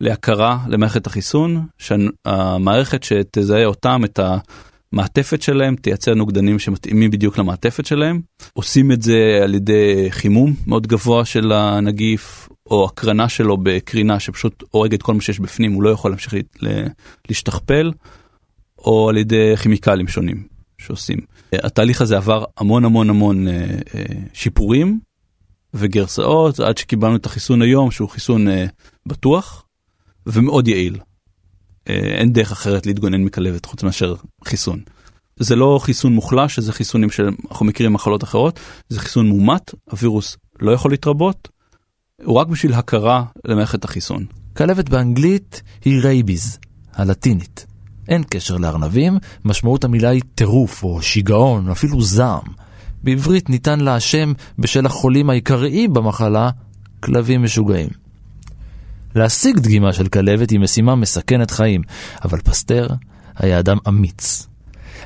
להכרה 0.00 0.58
למערכת 0.68 1.06
החיסון, 1.06 1.66
שהמערכת 1.78 3.02
שתזהה 3.02 3.64
אותם, 3.64 4.00
את 4.04 4.20
המעטפת 4.92 5.42
שלהם, 5.42 5.76
תייצר 5.76 6.14
נוגדנים 6.14 6.58
שמתאימים 6.58 7.10
בדיוק 7.10 7.38
למעטפת 7.38 7.86
שלהם. 7.86 8.20
עושים 8.52 8.92
את 8.92 9.02
זה 9.02 9.40
על 9.44 9.54
ידי 9.54 10.06
חימום 10.10 10.54
מאוד 10.66 10.86
גבוה 10.86 11.24
של 11.24 11.52
הנגיף, 11.52 12.48
או 12.66 12.84
הקרנה 12.84 13.28
שלו 13.28 13.56
בקרינה 13.56 14.20
שפשוט 14.20 14.64
הורגת 14.70 15.02
כל 15.02 15.14
מה 15.14 15.20
שיש 15.20 15.40
בפנים, 15.40 15.72
הוא 15.72 15.82
לא 15.82 15.90
יכול 15.90 16.10
להמשיך 16.10 16.34
להשתכפל, 17.28 17.92
או 18.78 19.08
על 19.08 19.16
ידי 19.16 19.56
כימיקלים 19.56 20.08
שונים 20.08 20.46
שעושים. 20.78 21.18
התהליך 21.52 22.00
הזה 22.00 22.16
עבר 22.16 22.44
המון 22.58 22.84
המון 22.84 23.10
המון 23.10 23.48
אה, 23.48 23.66
אה, 23.94 24.02
שיפורים 24.32 25.00
וגרסאות 25.74 26.60
עד 26.60 26.78
שקיבלנו 26.78 27.16
את 27.16 27.26
החיסון 27.26 27.62
היום 27.62 27.90
שהוא 27.90 28.08
חיסון 28.08 28.48
אה, 28.48 28.66
בטוח 29.06 29.66
ומאוד 30.26 30.68
יעיל. 30.68 30.98
אין 32.18 32.32
דרך 32.32 32.52
אחרת 32.52 32.86
להתגונן 32.86 33.24
מכלבת 33.24 33.64
חוץ 33.66 33.82
מאשר 33.82 34.14
חיסון. 34.44 34.80
זה 35.36 35.56
לא 35.56 35.78
חיסון 35.82 36.12
מוחלש, 36.14 36.58
זה 36.58 36.72
חיסונים 36.72 37.10
שאנחנו 37.10 37.66
מכירים 37.66 37.92
מחלות 37.92 38.24
אחרות, 38.24 38.60
זה 38.88 39.00
חיסון 39.00 39.28
מומת, 39.28 39.74
הווירוס 39.90 40.36
לא 40.60 40.70
יכול 40.70 40.90
להתרבות, 40.90 41.48
הוא 42.24 42.36
רק 42.36 42.46
בשביל 42.46 42.74
הכרה 42.74 43.24
למערכת 43.44 43.84
החיסון. 43.84 44.26
כלבת 44.56 44.88
באנגלית 44.88 45.62
היא 45.84 46.00
rabies, 46.02 46.58
הלטינית. 46.92 47.66
אין 48.08 48.22
קשר 48.30 48.56
לארנבים, 48.56 49.18
משמעות 49.44 49.84
המילה 49.84 50.08
היא 50.08 50.22
טירוף 50.34 50.82
או 50.82 51.02
שיגעון, 51.02 51.70
אפילו 51.70 52.02
זעם. 52.02 52.42
בעברית 53.02 53.50
ניתן 53.50 53.80
לה 53.80 53.94
השם 53.94 54.32
בשל 54.58 54.86
החולים 54.86 55.30
העיקריים 55.30 55.92
במחלה, 55.92 56.50
כלבים 57.00 57.42
משוגעים. 57.42 57.88
להשיג 59.14 59.58
דגימה 59.58 59.92
של 59.92 60.08
כלבת 60.08 60.50
היא 60.50 60.60
משימה 60.60 60.94
מסכנת 60.94 61.50
חיים, 61.50 61.82
אבל 62.24 62.38
פסטר 62.40 62.86
היה 63.36 63.58
אדם 63.58 63.78
אמיץ. 63.88 64.46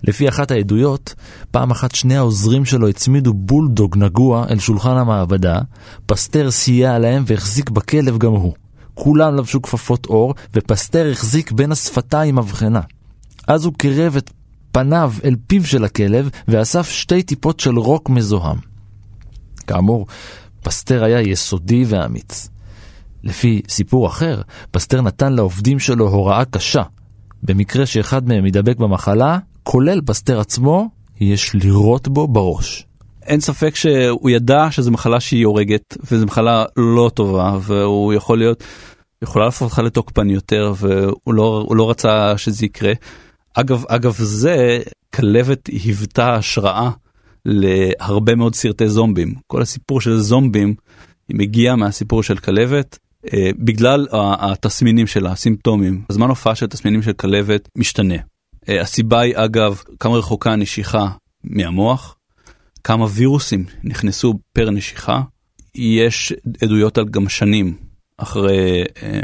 לפי 0.02 0.28
אחת 0.28 0.50
העדויות, 0.50 1.14
פעם 1.50 1.70
אחת 1.70 1.94
שני 1.94 2.16
העוזרים 2.16 2.64
שלו 2.64 2.88
הצמידו 2.88 3.34
בולדוג 3.34 3.96
נגוע 3.96 4.46
אל 4.50 4.58
שולחן 4.58 4.96
המעבדה, 4.96 5.58
פסטר 6.06 6.50
סייע 6.50 6.99
להם 6.99 7.25
והחזיק 7.26 7.70
בכלב 7.70 8.18
גם 8.18 8.32
הוא. 8.32 8.52
כולם 8.94 9.34
לבשו 9.37 9.62
כפפות 9.62 10.06
עור, 10.06 10.34
ופסטר 10.54 11.11
החזיק 11.11 11.52
בין 11.52 11.73
השפתיים 11.73 12.37
מבחנה. 12.37 12.80
אז 13.46 13.64
הוא 13.64 13.75
קירב 13.75 14.16
את 14.16 14.30
פניו 14.73 15.12
אל 15.25 15.37
פיו 15.46 15.66
של 15.66 15.84
הכלב, 15.84 16.30
ואסף 16.49 16.90
שתי 16.90 17.23
טיפות 17.23 17.61
של 17.61 17.78
רוק 17.78 18.11
מזוהם. 18.11 18.56
כאמור, 19.66 20.06
פסטר 20.62 21.04
היה 21.04 21.20
יסודי 21.20 21.84
ואמיץ. 21.88 22.49
לפי 23.25 23.62
סיפור 23.69 24.07
אחר, 24.07 24.40
פסטר 24.71 25.02
נתן 25.02 25.33
לעובדים 25.33 25.78
שלו 25.78 26.09
הוראה 26.09 26.45
קשה. 26.45 26.83
במקרה 27.43 27.87
שאחד 27.87 28.28
מהם 28.28 28.47
ידבק 28.47 28.76
במחלה, 28.76 29.38
כולל 29.62 30.00
פסטר 30.07 30.40
עצמו, 30.40 30.88
יש 31.21 31.54
לירות 31.54 32.09
בו 32.09 32.28
בראש. 32.28 32.87
אין 33.23 33.40
ספק 33.40 33.76
שהוא 33.76 34.31
ידע 34.31 34.66
שזו 34.71 34.90
מחלה 34.90 35.21
שהיא 35.21 35.47
הורגת, 35.47 35.97
וזו 36.11 36.26
מחלה 36.26 36.64
לא 36.76 37.11
טובה, 37.14 37.59
והוא 37.61 38.12
יכול 38.12 38.38
להיות, 38.38 38.64
יכולה 39.23 39.45
להפוך 39.45 39.62
אותך 39.62 39.78
לתוקפן 39.78 40.31
יותר, 40.31 40.73
והוא 40.76 41.35
לא, 41.35 41.66
לא 41.71 41.90
רצה 41.90 42.38
שזה 42.38 42.64
יקרה. 42.66 42.93
אגב, 43.54 43.85
אגב 43.88 44.14
זה, 44.19 44.78
כלבת 45.14 45.66
היוותה 45.66 46.35
השראה 46.35 46.90
להרבה 47.45 48.35
מאוד 48.35 48.54
סרטי 48.54 48.88
זומבים. 48.88 49.35
כל 49.47 49.62
הסיפור 49.62 50.00
של 50.00 50.16
זומבים 50.16 50.75
מגיע 51.33 51.75
מהסיפור 51.75 52.23
של 52.23 52.37
כלבת. 52.37 52.99
אה, 53.33 53.50
בגלל 53.59 54.07
התסמינים 54.12 55.07
שלה, 55.07 55.33
הסימפטומים, 55.33 56.02
הזמן 56.11 56.28
הופעה 56.28 56.54
של 56.54 56.66
תסמינים 56.66 57.02
של 57.02 57.12
כלבת 57.12 57.69
משתנה. 57.76 58.14
אה, 58.69 58.81
הסיבה 58.81 59.21
היא 59.21 59.35
אגב 59.37 59.83
כמה 60.00 60.16
רחוקה 60.16 60.52
הנשיכה 60.52 61.09
מהמוח, 61.45 62.16
כמה 62.85 63.07
וירוסים 63.11 63.64
נכנסו 63.85 64.35
פר 64.52 64.71
נשיכה, 64.71 65.23
יש 65.75 66.33
עדויות 66.62 66.99
על 66.99 67.04
גם 67.04 67.28
שנים 67.28 67.76
אחרי, 68.16 68.85
אה, 69.02 69.21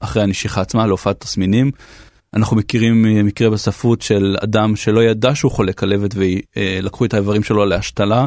אחרי 0.00 0.22
הנשיכה 0.22 0.60
עצמה 0.60 0.86
להופעת 0.86 1.20
תסמינים. 1.20 1.70
אנחנו 2.34 2.56
מכירים 2.56 3.26
מקרה 3.26 3.50
בספרות 3.50 4.02
של 4.02 4.36
אדם 4.42 4.76
שלא 4.76 5.04
ידע 5.04 5.34
שהוא 5.34 5.52
חולה 5.52 5.72
כלבת 5.72 6.14
ולקחו 6.14 7.04
את 7.04 7.14
האיברים 7.14 7.42
שלו 7.42 7.64
להשתלה 7.64 8.26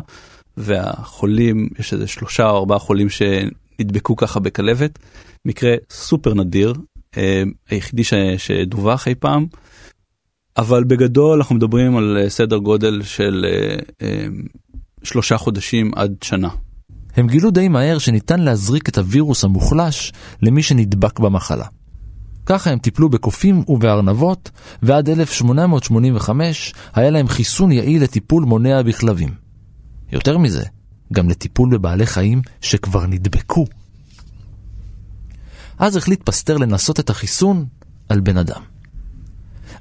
והחולים, 0.58 1.70
יש 1.80 1.94
איזה 1.94 2.08
שלושה 2.08 2.50
או 2.50 2.58
ארבעה 2.58 2.80
חולים 2.80 3.10
שנדבקו 3.78 4.16
ככה 4.16 4.40
בכלבת, 4.40 5.00
מקרה 5.46 5.76
סופר 5.90 6.34
נדיר, 6.34 6.74
אה, 7.18 7.44
היחידי 7.70 8.04
שדווח 8.38 9.08
אי 9.08 9.16
פעם. 9.16 9.46
אבל 10.58 10.84
בגדול 10.84 11.38
אנחנו 11.38 11.56
מדברים 11.56 11.98
על 11.98 12.18
אה, 12.22 12.30
סדר 12.30 12.58
גודל 12.58 13.02
של 13.04 13.46
אה, 14.02 14.26
שלושה 15.04 15.38
חודשים 15.38 15.92
עד 15.96 16.16
שנה. 16.22 16.50
הם 17.16 17.28
גילו 17.28 17.52
די 17.52 17.68
מהר 17.68 17.98
שניתן 17.98 18.40
להזריק 18.40 18.90
את 18.90 18.98
הווירוס 18.98 19.44
המוחלש 19.44 20.14
למי 20.42 20.64
שנדבק 20.64 21.20
במחלה. 21.20 21.66
ככה 22.46 22.70
הם 22.72 22.80
טיפלו 22.80 23.10
בקופים 23.10 23.64
ובארנבות, 23.68 24.52
ועד 24.82 25.10
1885 25.10 26.74
היה 26.94 27.10
להם 27.10 27.28
חיסון 27.28 27.72
יעיל 27.72 28.04
לטיפול 28.04 28.44
מונע 28.44 28.82
בכלבים. 28.82 29.30
יותר 30.12 30.38
מזה, 30.38 30.64
גם 31.14 31.30
לטיפול 31.30 31.78
בבעלי 31.78 32.06
חיים 32.06 32.42
שכבר 32.62 33.06
נדבקו. 33.06 33.66
אז 35.78 35.96
החליט 35.96 36.24
פסטר 36.24 36.58
לנסות 36.58 37.00
את 37.00 37.10
החיסון 37.10 37.66
על 38.10 38.20
בן 38.20 38.38
אדם. 38.38 38.62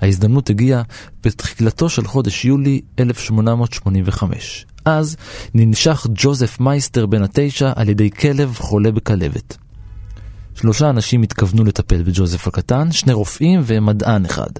ההזדמנות 0.00 0.50
הגיעה 0.50 0.83
בתחילתו 1.23 1.88
של 1.88 2.07
חודש 2.07 2.45
יולי 2.45 2.81
1885. 2.99 4.66
אז 4.85 5.16
ננשך 5.54 6.07
ג'וזף 6.14 6.61
מייסטר 6.61 7.07
בן 7.07 7.23
התשע 7.23 7.73
על 7.76 7.88
ידי 7.88 8.11
כלב 8.11 8.57
חולה 8.59 8.90
בכלבת. 8.90 9.57
שלושה 10.54 10.90
אנשים 10.90 11.23
התכוונו 11.23 11.64
לטפל 11.64 12.02
בג'וזף 12.02 12.49
הקטן, 12.49 12.93
שני 12.93 13.12
רופאים 13.12 13.61
ומדען 13.64 14.25
אחד. 14.25 14.50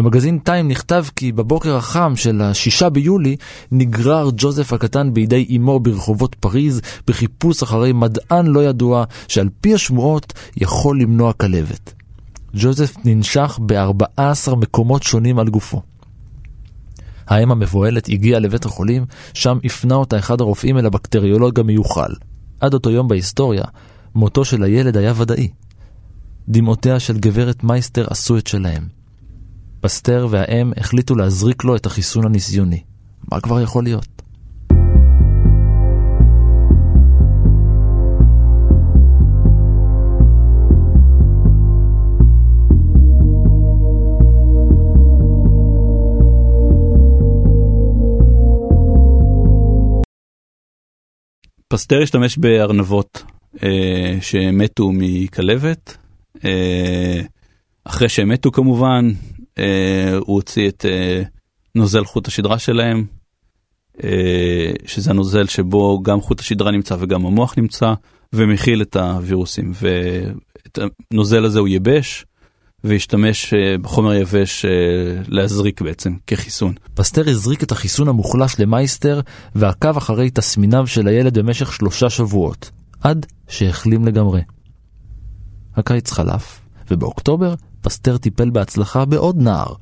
במגזין 0.00 0.38
טיים 0.38 0.68
נכתב 0.68 1.04
כי 1.16 1.32
בבוקר 1.32 1.76
החם 1.76 2.12
של 2.16 2.42
השישה 2.42 2.88
ביולי 2.88 3.36
נגרר 3.72 4.30
ג'וזף 4.36 4.72
הקטן 4.72 5.14
בידי 5.14 5.56
אמו 5.56 5.80
ברחובות 5.80 6.34
פריז 6.34 6.80
בחיפוש 7.06 7.62
אחרי 7.62 7.92
מדען 7.92 8.46
לא 8.46 8.64
ידוע 8.64 9.04
שעל 9.28 9.48
פי 9.60 9.74
השמועות 9.74 10.32
יכול 10.56 11.00
למנוע 11.00 11.32
כלבת. 11.32 11.94
ג'וזף 12.54 12.94
ננשך 13.04 13.58
ב-14 13.66 14.54
מקומות 14.56 15.02
שונים 15.02 15.38
על 15.38 15.48
גופו. 15.48 15.82
האם 17.26 17.50
המבוהלת 17.50 18.08
הגיעה 18.08 18.40
לבית 18.40 18.64
החולים, 18.64 19.04
שם 19.34 19.58
הפנה 19.64 19.94
אותה 19.94 20.18
אחד 20.18 20.40
הרופאים 20.40 20.78
אל 20.78 20.86
הבקטריולוג 20.86 21.60
המיוחל. 21.60 22.12
עד 22.60 22.74
אותו 22.74 22.90
יום 22.90 23.08
בהיסטוריה, 23.08 23.64
מותו 24.14 24.44
של 24.44 24.62
הילד 24.62 24.96
היה 24.96 25.12
ודאי. 25.16 25.48
דמעותיה 26.48 27.00
של 27.00 27.18
גברת 27.18 27.64
מייסטר 27.64 28.06
עשו 28.10 28.38
את 28.38 28.46
שלהם. 28.46 28.99
פסטר 29.80 30.26
והאם 30.30 30.72
החליטו 30.76 31.14
להזריק 31.14 31.64
לו 31.64 31.76
את 31.76 31.86
החיסון 31.86 32.26
הניסיוני. 32.26 32.82
מה 33.32 33.40
כבר 33.40 33.60
יכול 33.60 33.84
להיות? 33.84 34.20
פסטר 51.68 52.02
השתמש 52.02 52.38
בארנבות 52.38 53.22
אה, 53.62 54.18
שמתו 54.20 54.90
מכלבת. 54.92 55.96
אה, 56.44 57.20
אחרי 57.84 58.08
שהם 58.08 58.28
מתו 58.28 58.52
כמובן, 58.52 59.10
הוא 60.26 60.36
הוציא 60.36 60.68
את 60.68 60.86
אה, 60.88 61.22
נוזל 61.74 62.04
חוט 62.04 62.28
השדרה 62.28 62.58
שלהם, 62.58 63.04
אה, 64.04 64.72
שזה 64.86 65.10
הנוזל 65.10 65.46
שבו 65.46 66.02
גם 66.02 66.20
חוט 66.20 66.40
השדרה 66.40 66.70
נמצא 66.70 66.96
וגם 66.98 67.26
המוח 67.26 67.54
נמצא, 67.58 67.94
ומכיל 68.32 68.82
את 68.82 68.96
הווירוסים. 68.96 69.72
ואת 69.74 70.78
הנוזל 71.12 71.44
הזה 71.44 71.58
הוא 71.58 71.68
ייבש, 71.68 72.24
והשתמש 72.84 73.54
אה, 73.54 73.78
בחומר 73.78 74.14
יבש 74.14 74.64
אה, 74.64 74.70
להזריק 75.28 75.80
בעצם 75.80 76.16
כחיסון. 76.26 76.74
פסטר 76.94 77.30
הזריק 77.30 77.62
את 77.62 77.72
החיסון 77.72 78.08
המוחלש 78.08 78.60
למייסטר 78.60 79.20
ועקב 79.54 79.96
אחרי 79.96 80.30
תסמיניו 80.30 80.86
של 80.86 81.08
הילד 81.08 81.38
במשך 81.38 81.72
שלושה 81.72 82.10
שבועות, 82.10 82.70
עד 83.00 83.26
שהחלים 83.48 84.04
לגמרי. 84.04 84.40
הקיץ 85.76 86.10
חלף, 86.10 86.60
ובאוקטובר 86.90 87.54
פסטר 87.80 88.18
טיפל 88.18 88.50
בהצלחה 88.50 89.04
בעוד 89.04 89.36
נער, 89.36 89.74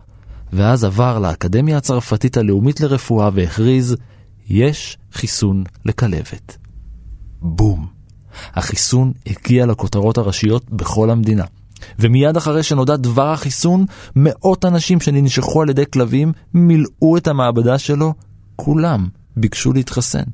ואז 0.52 0.84
עבר 0.84 1.18
לאקדמיה 1.18 1.76
הצרפתית 1.76 2.36
הלאומית 2.36 2.80
לרפואה 2.80 3.30
והכריז, 3.34 3.96
יש 4.48 4.98
חיסון 5.12 5.64
לכלבת. 5.84 6.56
בום. 7.42 7.86
החיסון 8.54 9.12
הגיע 9.26 9.66
לכותרות 9.66 10.18
הראשיות 10.18 10.70
בכל 10.70 11.10
המדינה. 11.10 11.44
ומיד 11.98 12.36
אחרי 12.36 12.62
שנודע 12.62 12.96
דבר 12.96 13.32
החיסון, 13.32 13.84
מאות 14.16 14.64
אנשים 14.64 15.00
שננשכו 15.00 15.62
על 15.62 15.70
ידי 15.70 15.84
כלבים 15.92 16.32
מילאו 16.54 17.16
את 17.16 17.28
המעבדה 17.28 17.78
שלו, 17.78 18.14
כולם 18.56 19.08
ביקשו 19.36 19.72
להתחסן. 19.72 20.24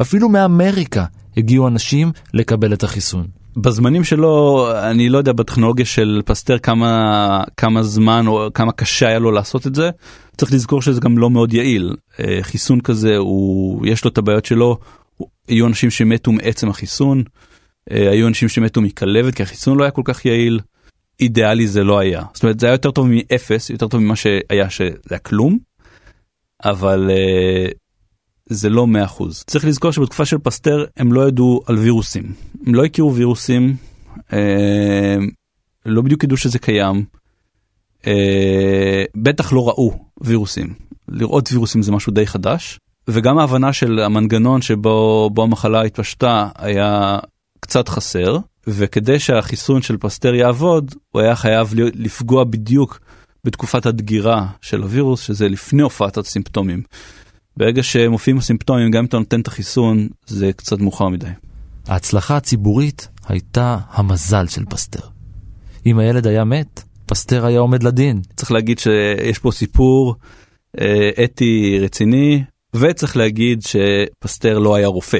אפילו 0.00 0.28
מאמריקה 0.28 1.04
הגיעו 1.36 1.68
אנשים 1.68 2.12
לקבל 2.34 2.72
את 2.72 2.84
החיסון. 2.84 3.26
בזמנים 3.56 4.04
שלו, 4.04 4.66
אני 4.82 5.08
לא 5.08 5.18
יודע 5.18 5.32
בטכנולוגיה 5.32 5.86
של 5.86 6.22
פסטר 6.24 6.58
כמה, 6.58 7.44
כמה 7.56 7.82
זמן 7.82 8.26
או 8.26 8.48
כמה 8.54 8.72
קשה 8.72 9.08
היה 9.08 9.18
לו 9.18 9.30
לעשות 9.30 9.66
את 9.66 9.74
זה. 9.74 9.90
צריך 10.36 10.52
לזכור 10.52 10.82
שזה 10.82 11.00
גם 11.00 11.18
לא 11.18 11.30
מאוד 11.30 11.54
יעיל. 11.54 11.96
אה, 12.20 12.38
חיסון 12.42 12.80
כזה, 12.80 13.16
הוא, 13.16 13.86
יש 13.86 14.04
לו 14.04 14.10
את 14.10 14.18
הבעיות 14.18 14.44
שלו. 14.44 14.78
היו 15.48 15.66
אנשים 15.66 15.90
שמתו 15.90 16.32
מעצם 16.32 16.68
החיסון, 16.68 17.22
אה, 17.90 18.10
היו 18.10 18.28
אנשים 18.28 18.48
שמתו 18.48 18.80
מכלבת 18.80 19.34
כי 19.34 19.42
החיסון 19.42 19.78
לא 19.78 19.84
היה 19.84 19.90
כל 19.90 20.02
כך 20.04 20.24
יעיל. 20.24 20.60
אידיאלי 21.20 21.66
זה 21.66 21.84
לא 21.84 21.98
היה. 21.98 22.22
זאת 22.34 22.42
אומרת 22.42 22.60
זה 22.60 22.66
היה 22.66 22.74
יותר 22.74 22.90
טוב 22.90 23.06
מאפס, 23.10 23.70
יותר 23.70 23.88
טוב 23.88 24.00
ממה 24.00 24.16
שהיה 24.16 24.70
שזה 24.70 24.94
היה 25.10 25.18
כלום. 25.18 25.58
אבל 26.64 27.10
uh, 27.10 27.83
זה 28.46 28.68
לא 28.68 28.86
100%. 29.18 29.24
צריך 29.46 29.64
לזכור 29.64 29.90
שבתקופה 29.90 30.24
של 30.24 30.38
פסטר 30.38 30.84
הם 30.96 31.12
לא 31.12 31.28
ידעו 31.28 31.62
על 31.66 31.78
וירוסים. 31.78 32.32
הם 32.66 32.74
לא 32.74 32.84
הכירו 32.84 33.14
וירוסים, 33.14 33.76
uh, 34.18 34.32
לא 35.86 36.02
בדיוק 36.02 36.24
ידעו 36.24 36.36
שזה 36.36 36.58
קיים. 36.58 37.04
uh, 38.00 38.06
בטח 39.14 39.52
לא 39.52 39.68
ראו 39.68 39.98
וירוסים. 40.20 40.74
לראות 41.08 41.48
וירוסים 41.52 41.82
זה 41.82 41.92
משהו 41.92 42.12
די 42.12 42.26
חדש. 42.26 42.78
וגם 43.08 43.38
ההבנה 43.38 43.72
של 43.72 43.98
המנגנון 43.98 44.62
שבו 44.62 45.30
המחלה 45.36 45.82
התפשטה 45.82 46.48
היה 46.58 47.18
קצת 47.60 47.88
חסר. 47.88 48.38
וכדי 48.66 49.18
שהחיסון 49.18 49.82
של 49.82 49.96
פסטר 49.96 50.34
יעבוד, 50.34 50.94
הוא 51.10 51.22
היה 51.22 51.36
חייב 51.36 51.70
לפגוע 51.74 52.44
בדיוק 52.44 53.00
בתקופת 53.44 53.86
הדגירה 53.86 54.46
של 54.60 54.82
הווירוס, 54.82 55.20
שזה 55.20 55.48
לפני 55.48 55.82
הופעת 55.82 56.18
הסימפטומים. 56.18 56.82
ברגע 57.56 57.82
שמופיעים 57.82 58.38
הסימפטומים, 58.38 58.90
גם 58.90 58.98
אם 58.98 59.04
אתה 59.04 59.18
נותן 59.18 59.40
את 59.40 59.46
החיסון, 59.46 60.08
זה 60.26 60.52
קצת 60.52 60.78
מאוחר 60.78 61.08
מדי. 61.08 61.26
ההצלחה 61.86 62.36
הציבורית 62.36 63.08
הייתה 63.28 63.78
המזל 63.90 64.46
של 64.46 64.64
פסטר. 64.64 65.00
אם 65.86 65.98
הילד 65.98 66.26
היה 66.26 66.44
מת, 66.44 66.82
פסטר 67.06 67.46
היה 67.46 67.60
עומד 67.60 67.82
לדין. 67.82 68.22
צריך 68.36 68.52
להגיד 68.52 68.78
שיש 68.78 69.38
פה 69.38 69.50
סיפור 69.52 70.14
אה, 70.80 71.10
אתי 71.24 71.78
רציני, 71.80 72.44
וצריך 72.74 73.16
להגיד 73.16 73.62
שפסטר 73.62 74.58
לא 74.58 74.74
היה 74.74 74.86
רופא, 74.86 75.18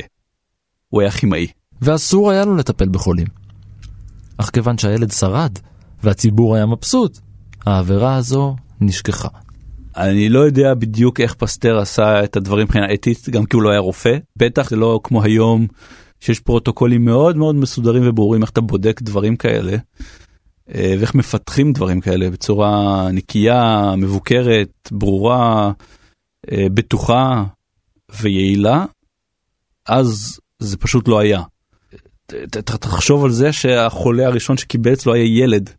הוא 0.88 1.00
היה 1.00 1.10
כימאי. 1.10 1.46
ואסור 1.82 2.30
היה 2.30 2.44
לו 2.44 2.56
לטפל 2.56 2.88
בחולים. 2.88 3.26
אך 4.36 4.50
כיוון 4.50 4.78
שהילד 4.78 5.10
שרד, 5.10 5.58
והציבור 6.02 6.56
היה 6.56 6.66
מבסוט, 6.66 7.18
העבירה 7.66 8.14
הזו 8.14 8.56
נשכחה. 8.80 9.28
אני 9.96 10.28
לא 10.28 10.40
יודע 10.40 10.74
בדיוק 10.74 11.20
איך 11.20 11.34
פסטר 11.34 11.78
עשה 11.78 12.24
את 12.24 12.36
הדברים 12.36 12.64
מבחינה 12.64 12.94
אתית, 12.94 13.28
גם 13.28 13.46
כי 13.46 13.56
הוא 13.56 13.62
לא 13.62 13.70
היה 13.70 13.78
רופא. 13.78 14.18
בטח 14.36 14.70
זה 14.70 14.76
לא 14.76 15.00
כמו 15.04 15.22
היום, 15.22 15.66
שיש 16.20 16.40
פרוטוקולים 16.40 17.04
מאוד 17.04 17.36
מאוד 17.36 17.54
מסודרים 17.54 18.02
וברורים 18.06 18.42
איך 18.42 18.50
אתה 18.50 18.60
בודק 18.60 19.02
דברים 19.02 19.36
כאלה, 19.36 19.76
אה, 20.74 20.94
ואיך 20.98 21.14
מפתחים 21.14 21.72
דברים 21.72 22.00
כאלה 22.00 22.30
בצורה 22.30 23.08
נקייה, 23.12 23.94
מבוקרת, 23.96 24.88
ברורה, 24.92 25.72
אה, 26.52 26.66
בטוחה 26.74 27.44
ויעילה. 28.20 28.84
אז 29.86 30.40
זה 30.58 30.76
פשוט 30.76 31.08
לא 31.08 31.18
היה. 31.18 31.42
תחשוב 32.80 33.24
על 33.24 33.30
זה 33.30 33.52
שהחולה 33.52 34.26
הראשון 34.26 34.56
שקיבל 34.56 34.92
אצלו 34.92 35.14
היה 35.14 35.42
ילד. 35.42 35.70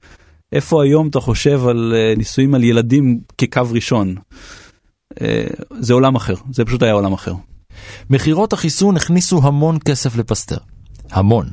איפה 0.55 0.83
היום 0.83 1.07
אתה 1.07 1.19
חושב 1.19 1.67
על 1.67 1.93
אה, 1.95 2.13
ניסויים 2.17 2.55
על 2.55 2.63
ילדים 2.63 3.19
כקו 3.37 3.61
ראשון? 3.71 4.15
אה, 5.21 5.47
זה 5.79 5.93
עולם 5.93 6.15
אחר, 6.15 6.35
זה 6.51 6.65
פשוט 6.65 6.83
היה 6.83 6.93
עולם 6.93 7.13
אחר. 7.13 7.33
מכירות 8.09 8.53
החיסון 8.53 8.97
הכניסו 8.97 9.39
המון 9.43 9.77
כסף 9.85 10.15
לפסטר. 10.15 10.57
המון. 11.11 11.49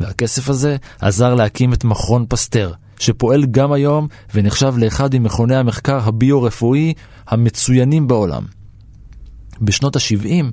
והכסף 0.00 0.48
הזה 0.48 0.76
עזר 1.00 1.34
להקים 1.34 1.72
את 1.72 1.84
מכון 1.84 2.26
פסטר, 2.28 2.72
שפועל 2.98 3.46
גם 3.46 3.72
היום 3.72 4.08
ונחשב 4.34 4.74
לאחד 4.78 5.16
ממכוני 5.16 5.56
המחקר 5.56 5.98
הביו-רפואי 6.08 6.92
המצוינים 7.28 8.08
בעולם. 8.08 8.42
בשנות 9.60 9.96
ה-70 9.96 10.44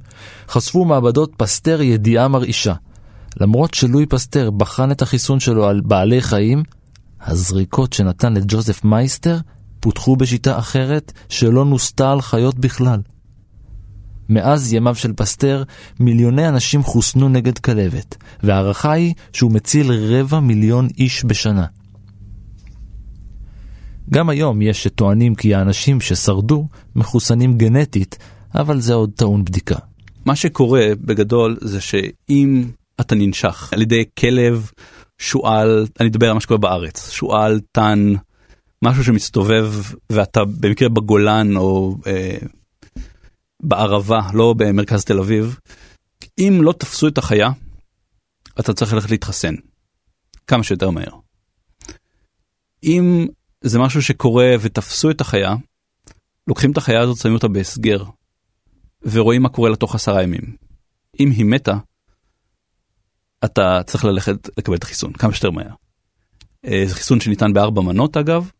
חשפו 0.49 0.85
מעבדות 0.85 1.31
פסטר 1.37 1.81
ידיעה 1.81 2.27
מרעישה. 2.27 2.73
למרות 3.41 3.73
שלואי 3.73 4.05
פסטר 4.05 4.51
בחן 4.51 4.91
את 4.91 5.01
החיסון 5.01 5.39
שלו 5.39 5.67
על 5.67 5.81
בעלי 5.81 6.21
חיים, 6.21 6.63
הזריקות 7.25 7.93
שנתן 7.93 8.33
לג'וזף 8.33 8.83
מייסטר 8.83 9.37
פותחו 9.79 10.15
בשיטה 10.15 10.59
אחרת 10.59 11.11
שלא 11.29 11.65
נוסתה 11.65 12.11
על 12.11 12.21
חיות 12.21 12.59
בכלל. 12.59 12.99
מאז 14.29 14.73
ימיו 14.73 14.95
של 14.95 15.13
פסטר, 15.13 15.63
מיליוני 15.99 16.47
אנשים 16.47 16.83
חוסנו 16.83 17.29
נגד 17.29 17.57
כלבת, 17.57 18.17
וההערכה 18.43 18.91
היא 18.91 19.13
שהוא 19.33 19.51
מציל 19.51 19.91
רבע 19.91 20.39
מיליון 20.39 20.87
איש 20.97 21.25
בשנה. 21.25 21.65
גם 24.09 24.29
היום 24.29 24.61
יש 24.61 24.83
שטוענים 24.83 25.35
כי 25.35 25.55
האנשים 25.55 26.01
ששרדו 26.01 26.67
מחוסנים 26.95 27.57
גנטית, 27.57 28.17
אבל 28.55 28.79
זה 28.79 28.93
עוד 28.93 29.11
טעון 29.15 29.45
בדיקה. 29.45 29.75
מה 30.25 30.35
שקורה 30.35 30.87
בגדול 31.01 31.57
זה 31.61 31.81
שאם 31.81 32.63
אתה 33.01 33.15
ננשך 33.15 33.73
על 33.73 33.81
ידי 33.81 34.03
כלב, 34.19 34.71
שועל, 35.17 35.87
אני 35.99 36.09
אדבר 36.09 36.27
על 36.27 36.33
מה 36.33 36.41
שקורה 36.41 36.57
בארץ, 36.57 37.11
שועל, 37.11 37.59
טן, 37.71 38.13
משהו 38.83 39.03
שמסתובב 39.03 39.73
ואתה 40.09 40.45
במקרה 40.45 40.89
בגולן 40.89 41.55
או 41.55 41.97
אה, 42.07 42.37
בערבה, 43.63 44.21
לא 44.33 44.53
במרכז 44.57 45.05
תל 45.05 45.19
אביב, 45.19 45.59
אם 46.39 46.59
לא 46.61 46.71
תפסו 46.71 47.07
את 47.07 47.17
החיה, 47.17 47.49
אתה 48.59 48.73
צריך 48.73 48.93
ללכת 48.93 49.11
להתחסן. 49.11 49.55
כמה 50.47 50.63
שיותר 50.63 50.89
מהר. 50.89 51.13
אם 52.83 53.27
זה 53.61 53.79
משהו 53.79 54.01
שקורה 54.01 54.55
ותפסו 54.61 55.11
את 55.11 55.21
החיה, 55.21 55.55
לוקחים 56.47 56.71
את 56.71 56.77
החיה 56.77 57.01
הזאת, 57.01 57.17
שמים 57.17 57.33
אותה 57.33 57.47
בהסגר, 57.47 58.03
ורואים 59.01 59.41
מה 59.41 59.49
קורה 59.49 59.69
לה 59.69 59.75
תוך 59.75 59.95
עשרה 59.95 60.23
ימים. 60.23 60.55
אם 61.19 61.31
היא 61.31 61.45
מתה, 61.45 61.77
אתה 63.45 63.81
צריך 63.85 64.05
ללכת 64.05 64.49
לקבל 64.57 64.75
את 64.75 64.83
החיסון 64.83 65.13
כמה 65.13 65.33
שיותר 65.33 65.51
מהר. 65.51 65.73
אה, 66.65 66.83
זה 66.85 66.95
חיסון 66.95 67.19
שניתן 67.19 67.53
בארבע 67.53 67.81
מנות 67.81 68.17
אגב, 68.17 68.51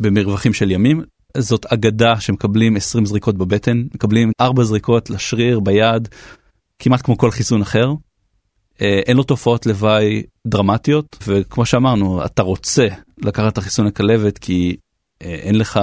במרווחים 0.00 0.52
של 0.52 0.70
ימים. 0.70 1.02
זאת 1.36 1.66
אגדה 1.66 2.20
שמקבלים 2.20 2.76
20 2.76 3.06
זריקות 3.06 3.38
בבטן, 3.38 3.84
מקבלים 3.94 4.32
4 4.40 4.64
זריקות 4.64 5.10
לשריר, 5.10 5.60
ביד, 5.60 6.08
כמעט 6.78 7.02
כמו 7.02 7.18
כל 7.18 7.30
חיסון 7.30 7.62
אחר. 7.62 7.92
אה, 8.80 9.00
אין 9.06 9.16
לו 9.16 9.22
תופעות 9.22 9.66
לוואי 9.66 10.22
דרמטיות, 10.46 11.16
וכמו 11.26 11.66
שאמרנו, 11.66 12.24
אתה 12.24 12.42
רוצה 12.42 12.88
לקחת 13.18 13.52
את 13.52 13.58
החיסון 13.58 13.86
לכלבת 13.86 14.38
כי 14.38 14.76
אה, 15.22 15.34
אין 15.34 15.58
לך 15.58 15.80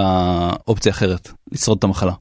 אופציה 0.68 0.92
אחרת 0.92 1.32
לשרוד 1.52 1.78
את 1.78 1.84
המחלה. 1.84 2.14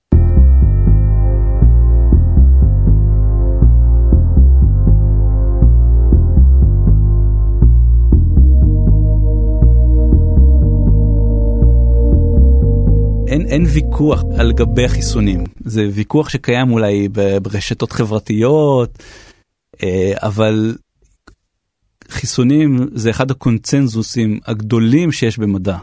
אין, 13.36 13.46
אין 13.46 13.64
ויכוח 13.64 14.22
על 14.38 14.52
גבי 14.52 14.84
החיסונים, 14.84 15.44
זה 15.64 15.88
ויכוח 15.92 16.28
שקיים 16.28 16.70
אולי 16.70 17.08
ברשתות 17.42 17.92
חברתיות, 17.92 18.98
אה, 19.82 20.12
אבל 20.16 20.76
חיסונים 22.08 22.88
זה 22.94 23.10
אחד 23.10 23.30
הקונצנזוסים 23.30 24.40
הגדולים 24.46 25.12
שיש 25.12 25.38
במדע. 25.38 25.78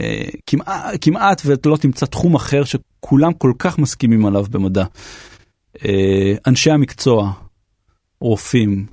אה, 0.00 0.28
כמעט, 0.46 0.94
כמעט 1.00 1.42
ואתה 1.44 1.68
לא 1.68 1.76
תמצא 1.76 2.06
תחום 2.06 2.34
אחר 2.34 2.64
שכולם 2.64 3.32
כל 3.32 3.52
כך 3.58 3.78
מסכימים 3.78 4.26
עליו 4.26 4.44
במדע. 4.50 4.84
אה, 5.84 6.34
אנשי 6.46 6.70
המקצוע, 6.70 7.32
רופאים, 8.20 8.86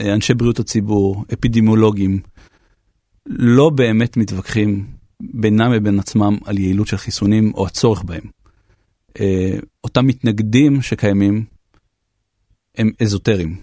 אנשי 0.00 0.34
בריאות 0.34 0.58
הציבור, 0.58 1.24
אפידמיולוגים, 1.32 2.20
לא 3.26 3.70
באמת 3.70 4.16
מתווכחים 4.16 4.95
בינם 5.22 5.72
לבין 5.72 5.98
עצמם 5.98 6.38
על 6.44 6.58
יעילות 6.58 6.86
של 6.86 6.96
חיסונים 6.96 7.52
או 7.54 7.66
הצורך 7.66 8.02
בהם. 8.02 8.24
אה, 9.20 9.58
אותם 9.84 10.06
מתנגדים 10.06 10.82
שקיימים 10.82 11.44
הם 12.74 12.90
אזוטריים. 13.02 13.56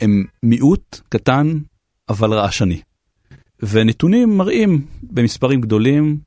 הם 0.00 0.24
מיעוט 0.42 1.00
קטן 1.08 1.58
אבל 2.08 2.32
רעשני. 2.32 2.80
ונתונים 3.62 4.36
מראים 4.36 4.86
במספרים 5.02 5.60
גדולים, 5.60 6.18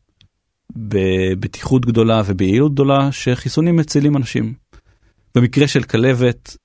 בבטיחות 0.75 1.85
גדולה 1.85 2.21
וביעילות 2.25 2.73
גדולה, 2.73 3.11
שחיסונים 3.11 3.75
מצילים 3.75 4.17
אנשים. 4.17 4.53
במקרה 5.35 5.67
של 5.67 5.83
כלבת, 5.83 6.57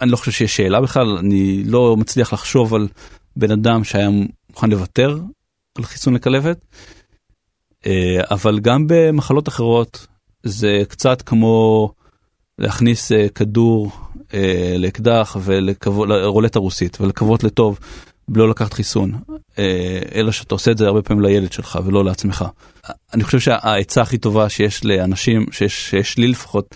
אני 0.00 0.10
לא 0.10 0.16
חושב 0.16 0.32
שיש 0.32 0.56
שאלה 0.56 0.80
בכלל, 0.80 1.18
אני 1.18 1.64
לא 1.64 1.96
מצליח 1.96 2.32
לחשוב 2.32 2.74
על 2.74 2.88
בן 3.36 3.50
אדם 3.50 3.84
שהיה 3.84 4.08
מוכן 4.50 4.70
לוותר 4.70 5.20
על 5.80 5.84
חיסון 5.84 6.14
לכלבת, 6.14 6.64
אה, 7.86 8.20
אבל 8.30 8.60
גם 8.60 8.86
במחלות 8.86 9.48
אחרות 9.48 10.06
זה 10.42 10.82
קצת 10.88 11.22
כמו 11.22 11.88
להכניס 12.58 13.12
אה, 13.12 13.28
כדור 13.28 13.90
אה, 14.34 14.74
לאקדח 14.78 15.36
ולרולטה 15.44 16.58
רוסית 16.58 17.00
ולקוות 17.00 17.44
לטוב 17.44 17.78
בלא 18.28 18.48
לקחת 18.48 18.72
חיסון, 18.72 19.12
אלא 20.14 20.32
שאתה 20.32 20.54
עושה 20.54 20.70
את 20.70 20.78
זה 20.78 20.86
הרבה 20.86 21.02
פעמים 21.02 21.24
לילד 21.24 21.52
שלך 21.52 21.78
ולא 21.84 22.04
לעצמך. 22.04 22.44
אני 23.14 23.24
חושב 23.24 23.40
שהעצה 23.40 24.02
הכי 24.02 24.18
טובה 24.18 24.48
שיש 24.48 24.84
לאנשים, 24.84 25.46
שיש, 25.52 25.90
שיש 25.90 26.18
לי 26.18 26.28
לפחות 26.28 26.74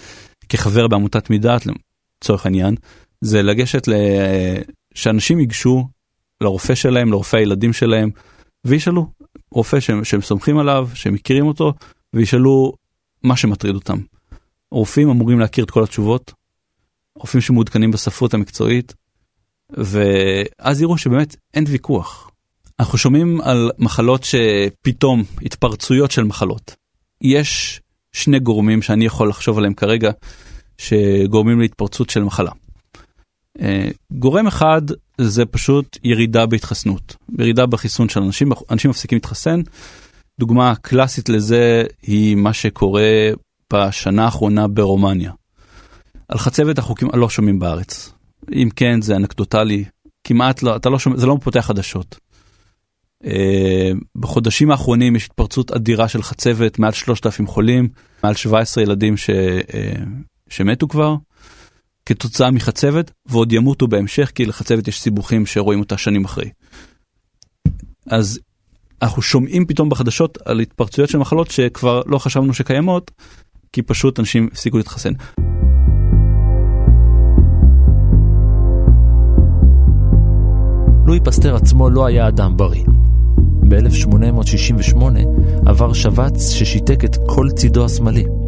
כחבר 0.49 0.88
בעמותת 0.88 1.31
מידעת 1.31 1.67
לצורך 1.67 2.47
העניין, 2.47 2.75
זה 3.21 3.43
לגשת 3.43 3.88
ל... 3.88 3.93
שאנשים 4.95 5.40
ייגשו 5.40 5.85
לרופא 6.40 6.75
שלהם, 6.75 7.11
לרופא 7.11 7.37
הילדים 7.37 7.73
שלהם, 7.73 8.11
וישאלו 8.64 9.07
רופא 9.50 9.81
שהם, 9.81 10.05
שהם 10.05 10.20
סומכים 10.20 10.59
עליו, 10.59 10.88
שהם 10.94 11.14
מכירים 11.14 11.46
אותו, 11.46 11.72
וישאלו 12.12 12.72
מה 13.22 13.37
שמטריד 13.37 13.74
אותם. 13.74 13.98
רופאים 14.70 15.11
אמורים 15.11 15.40
להכיר 15.40 15.64
את 15.64 15.70
כל 15.70 15.83
התשובות, 15.83 16.33
רופאים 17.14 17.40
שמעודכנים 17.40 17.90
בספרות 17.90 18.35
המקצועית, 18.35 18.94
ואז 19.70 20.81
יראו 20.81 20.98
שבאמת 20.98 21.37
אין 21.55 21.64
ויכוח. 21.68 22.31
אנחנו 22.81 22.98
שומעים 22.98 23.40
על 23.40 23.70
מחלות 23.79 24.24
שפתאום, 24.24 25.22
התפרצויות 25.42 26.11
של 26.11 26.24
מחלות. 26.24 26.77
יש 27.20 27.81
שני 28.12 28.38
גורמים 28.38 28.83
שאני 28.83 29.05
יכול 29.05 29.29
לחשוב 29.29 29.59
עליהם 29.59 29.74
כרגע, 29.74 30.11
שגורמים 30.79 31.61
להתפרצות 31.61 32.11
של 32.11 32.22
מחלה. 32.22 32.50
אה, 33.61 33.88
גורם 34.12 34.47
אחד 34.47 34.83
זה 35.19 35.47
פשוט 35.47 35.99
ירידה 36.05 36.47
בהתחסנות, 36.47 37.17
ירידה 37.38 37.67
בחיסון 37.67 38.09
של 38.09 38.23
אנשים, 38.23 38.53
אנשים 38.71 38.90
מפסיקים 38.90 39.17
להתחסן. 39.17 39.61
דוגמה 40.38 40.75
קלאסית 40.75 41.29
לזה 41.29 41.85
היא 42.03 42.37
מה 42.37 42.53
שקורה 42.53 43.31
בשנה 43.73 44.25
האחרונה 44.25 44.69
ברומניה. 44.69 45.33
על 46.29 46.38
חצבת 46.38 46.79
כמעט 46.79 47.14
לא 47.14 47.29
שומעים 47.29 47.59
בארץ. 47.59 48.12
אם 48.53 48.69
כן 48.77 49.03
זה 49.03 49.17
אנקדוטלי, 49.17 49.85
כמעט 50.25 50.62
לא, 50.62 50.77
אתה 50.77 50.90
לא 50.90 50.99
שומע, 50.99 51.17
זה 51.17 51.27
לא 51.27 51.37
פותח 51.43 51.61
חדשות. 51.61 52.19
Uh, 53.25 53.27
בחודשים 54.17 54.71
האחרונים 54.71 55.17
יש 55.17 55.25
התפרצות 55.25 55.71
אדירה 55.71 56.09
של 56.09 56.23
חצבת, 56.23 56.79
מעל 56.79 56.93
3,000 56.93 57.47
חולים, 57.47 57.88
מעל 58.25 58.35
17 58.35 58.85
ילדים 58.85 59.17
ש, 59.17 59.31
uh, 59.31 59.73
שמתו 60.49 60.88
כבר. 60.88 61.17
כתוצאה 62.07 62.51
מחצבת 62.51 63.11
ועוד 63.27 63.53
ימותו 63.53 63.87
בהמשך 63.87 64.33
כי 64.35 64.45
לחצבת 64.47 64.88
יש 64.88 65.01
סיבוכים 65.01 65.47
שרואים 65.47 65.81
אותה 65.81 65.99
שנים 65.99 66.25
אחרי. 66.25 66.51
אז 68.07 68.40
אנחנו 69.03 69.23
שומעים 69.23 69.67
פתאום 69.67 69.88
בחדשות 69.88 70.38
על 70.45 70.61
התפרצויות 70.61 71.11
של 71.11 71.19
מחלות 71.19 71.51
שכבר 71.51 72.03
לא 72.07 72.19
חשבנו 72.19 72.55
שקיימות 72.55 73.11
כי 73.73 73.83
פשוט 73.83 74.21
אנשים 74.21 74.49
הפסיקו 74.53 74.77
להתחסן. 74.77 75.12
לואי 81.07 81.21
פסטר 81.25 81.57
עצמו 81.57 81.90
לא 81.90 82.07
היה 82.07 82.29
אדם 82.29 82.57
בריא. 82.57 82.85
ב-1868 83.69 85.03
עבר 85.67 85.93
שבץ 85.93 86.51
ששיתק 86.51 87.05
את 87.05 87.17
כל 87.27 87.49
צידו 87.57 87.85
השמאלי. 87.85 88.43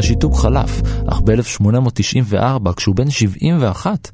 השיתוק 0.00 0.36
חלף, 0.36 0.80
אך 1.06 1.20
ב-1894, 1.20 2.72
כשהוא 2.76 2.96
בן 2.96 3.10
71, 3.10 4.10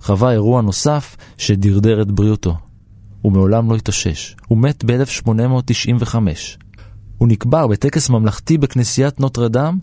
חווה 0.00 0.32
אירוע 0.32 0.62
נוסף 0.62 1.16
שדרדר 1.38 2.02
את 2.02 2.12
בריאותו. 2.12 2.56
הוא 3.22 3.32
מעולם 3.32 3.70
לא 3.70 3.76
התאושש. 3.76 4.36
הוא 4.48 4.58
מת 4.58 4.84
ב-1895. 4.84 6.14
הוא 7.18 7.28
נקבר 7.28 7.66
בטקס 7.66 8.10
ממלכתי 8.10 8.58
בכנסיית 8.58 9.20
נוטרדם, 9.20 9.78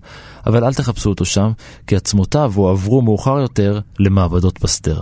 אבל 0.46 0.64
אל 0.64 0.74
תחפשו 0.74 1.10
אותו 1.10 1.26
שם, 1.26 1.52
כי 1.88 1.96
עצמותיו 1.96 2.54
הועברו 2.56 3.02
מאוחר 3.02 3.40
יותר 3.40 3.80
למעבדות 4.00 4.58
פסטר. 4.58 5.02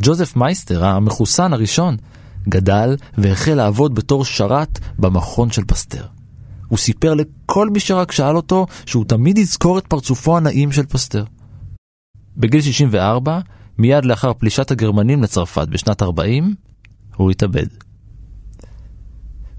ג'וזף 0.00 0.36
מייסטר, 0.36 0.84
המחוסן 0.84 1.52
הראשון, 1.52 1.96
גדל 2.48 2.96
והחל 3.18 3.54
לעבוד 3.54 3.94
בתור 3.94 4.24
שרת 4.24 4.78
במכון 4.98 5.50
של 5.50 5.64
פסטר. 5.64 6.15
הוא 6.68 6.78
סיפר 6.78 7.14
לכל 7.14 7.70
מי 7.70 7.80
שרק 7.80 8.12
שאל 8.12 8.36
אותו 8.36 8.66
שהוא 8.86 9.04
תמיד 9.04 9.38
יזכור 9.38 9.78
את 9.78 9.86
פרצופו 9.86 10.36
הנעים 10.36 10.72
של 10.72 10.86
פסטר. 10.86 11.24
בגיל 12.36 12.60
64, 12.60 13.40
מיד 13.78 14.04
לאחר 14.04 14.32
פלישת 14.32 14.70
הגרמנים 14.70 15.22
לצרפת 15.22 15.68
בשנת 15.68 16.02
40, 16.02 16.54
הוא 17.16 17.30
התאבד. 17.30 17.66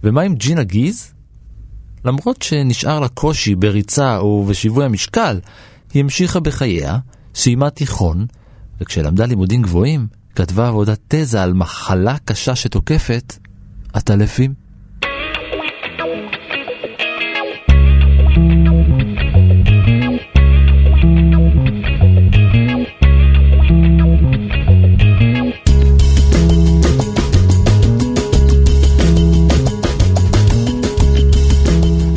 ומה 0.04 0.22
עם 0.22 0.36
ג'ינה 0.36 0.64
גיז? 0.64 1.14
למרות 2.06 2.42
שנשאר 2.42 3.00
לה 3.00 3.08
קושי 3.08 3.56
בריצה 3.56 4.24
ובשיווי 4.24 4.86
המשקל, 4.86 5.40
היא 5.94 6.04
המשיכה 6.04 6.40
בחייה, 6.40 6.98
סיימה 7.36 7.70
תיכון, 7.70 8.26
וכשלמדה 8.82 9.26
לימודים 9.26 9.62
גבוהים, 9.62 10.08
כתבה 10.36 10.68
עבודת 10.68 11.00
תזה 11.08 11.44
על 11.44 11.54
מחלה 11.54 12.18
קשה 12.26 12.56
שתוקפת 12.56 13.34
עטלפים. 13.94 14.67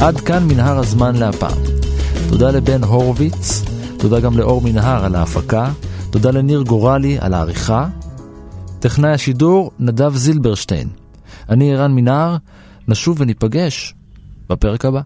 עד 0.03 0.21
כאן 0.21 0.49
מנהר 0.49 0.79
הזמן 0.79 1.17
להפעם. 1.17 1.59
תודה 2.29 2.51
לבן 2.51 2.85
הורוביץ, 2.85 3.63
תודה 3.99 4.21
גם 4.21 4.39
לאור 4.39 4.63
מנהר 4.63 5.05
על 5.05 5.15
ההפקה, 5.15 5.73
תודה 6.11 6.31
לניר 6.31 6.63
גורלי 6.63 7.19
על 7.21 7.35
העריכה. 7.35 7.89
טכנאי 8.81 9.11
השידור 9.11 9.71
נדב 9.79 10.15
זילברשטיין. 10.15 10.89
אני 11.49 11.75
ערן 11.75 11.93
מנהר, 11.95 12.37
נשוב 12.89 13.21
וניפגש 13.21 13.95
בפרק 14.51 14.85
הבא. 14.85 15.01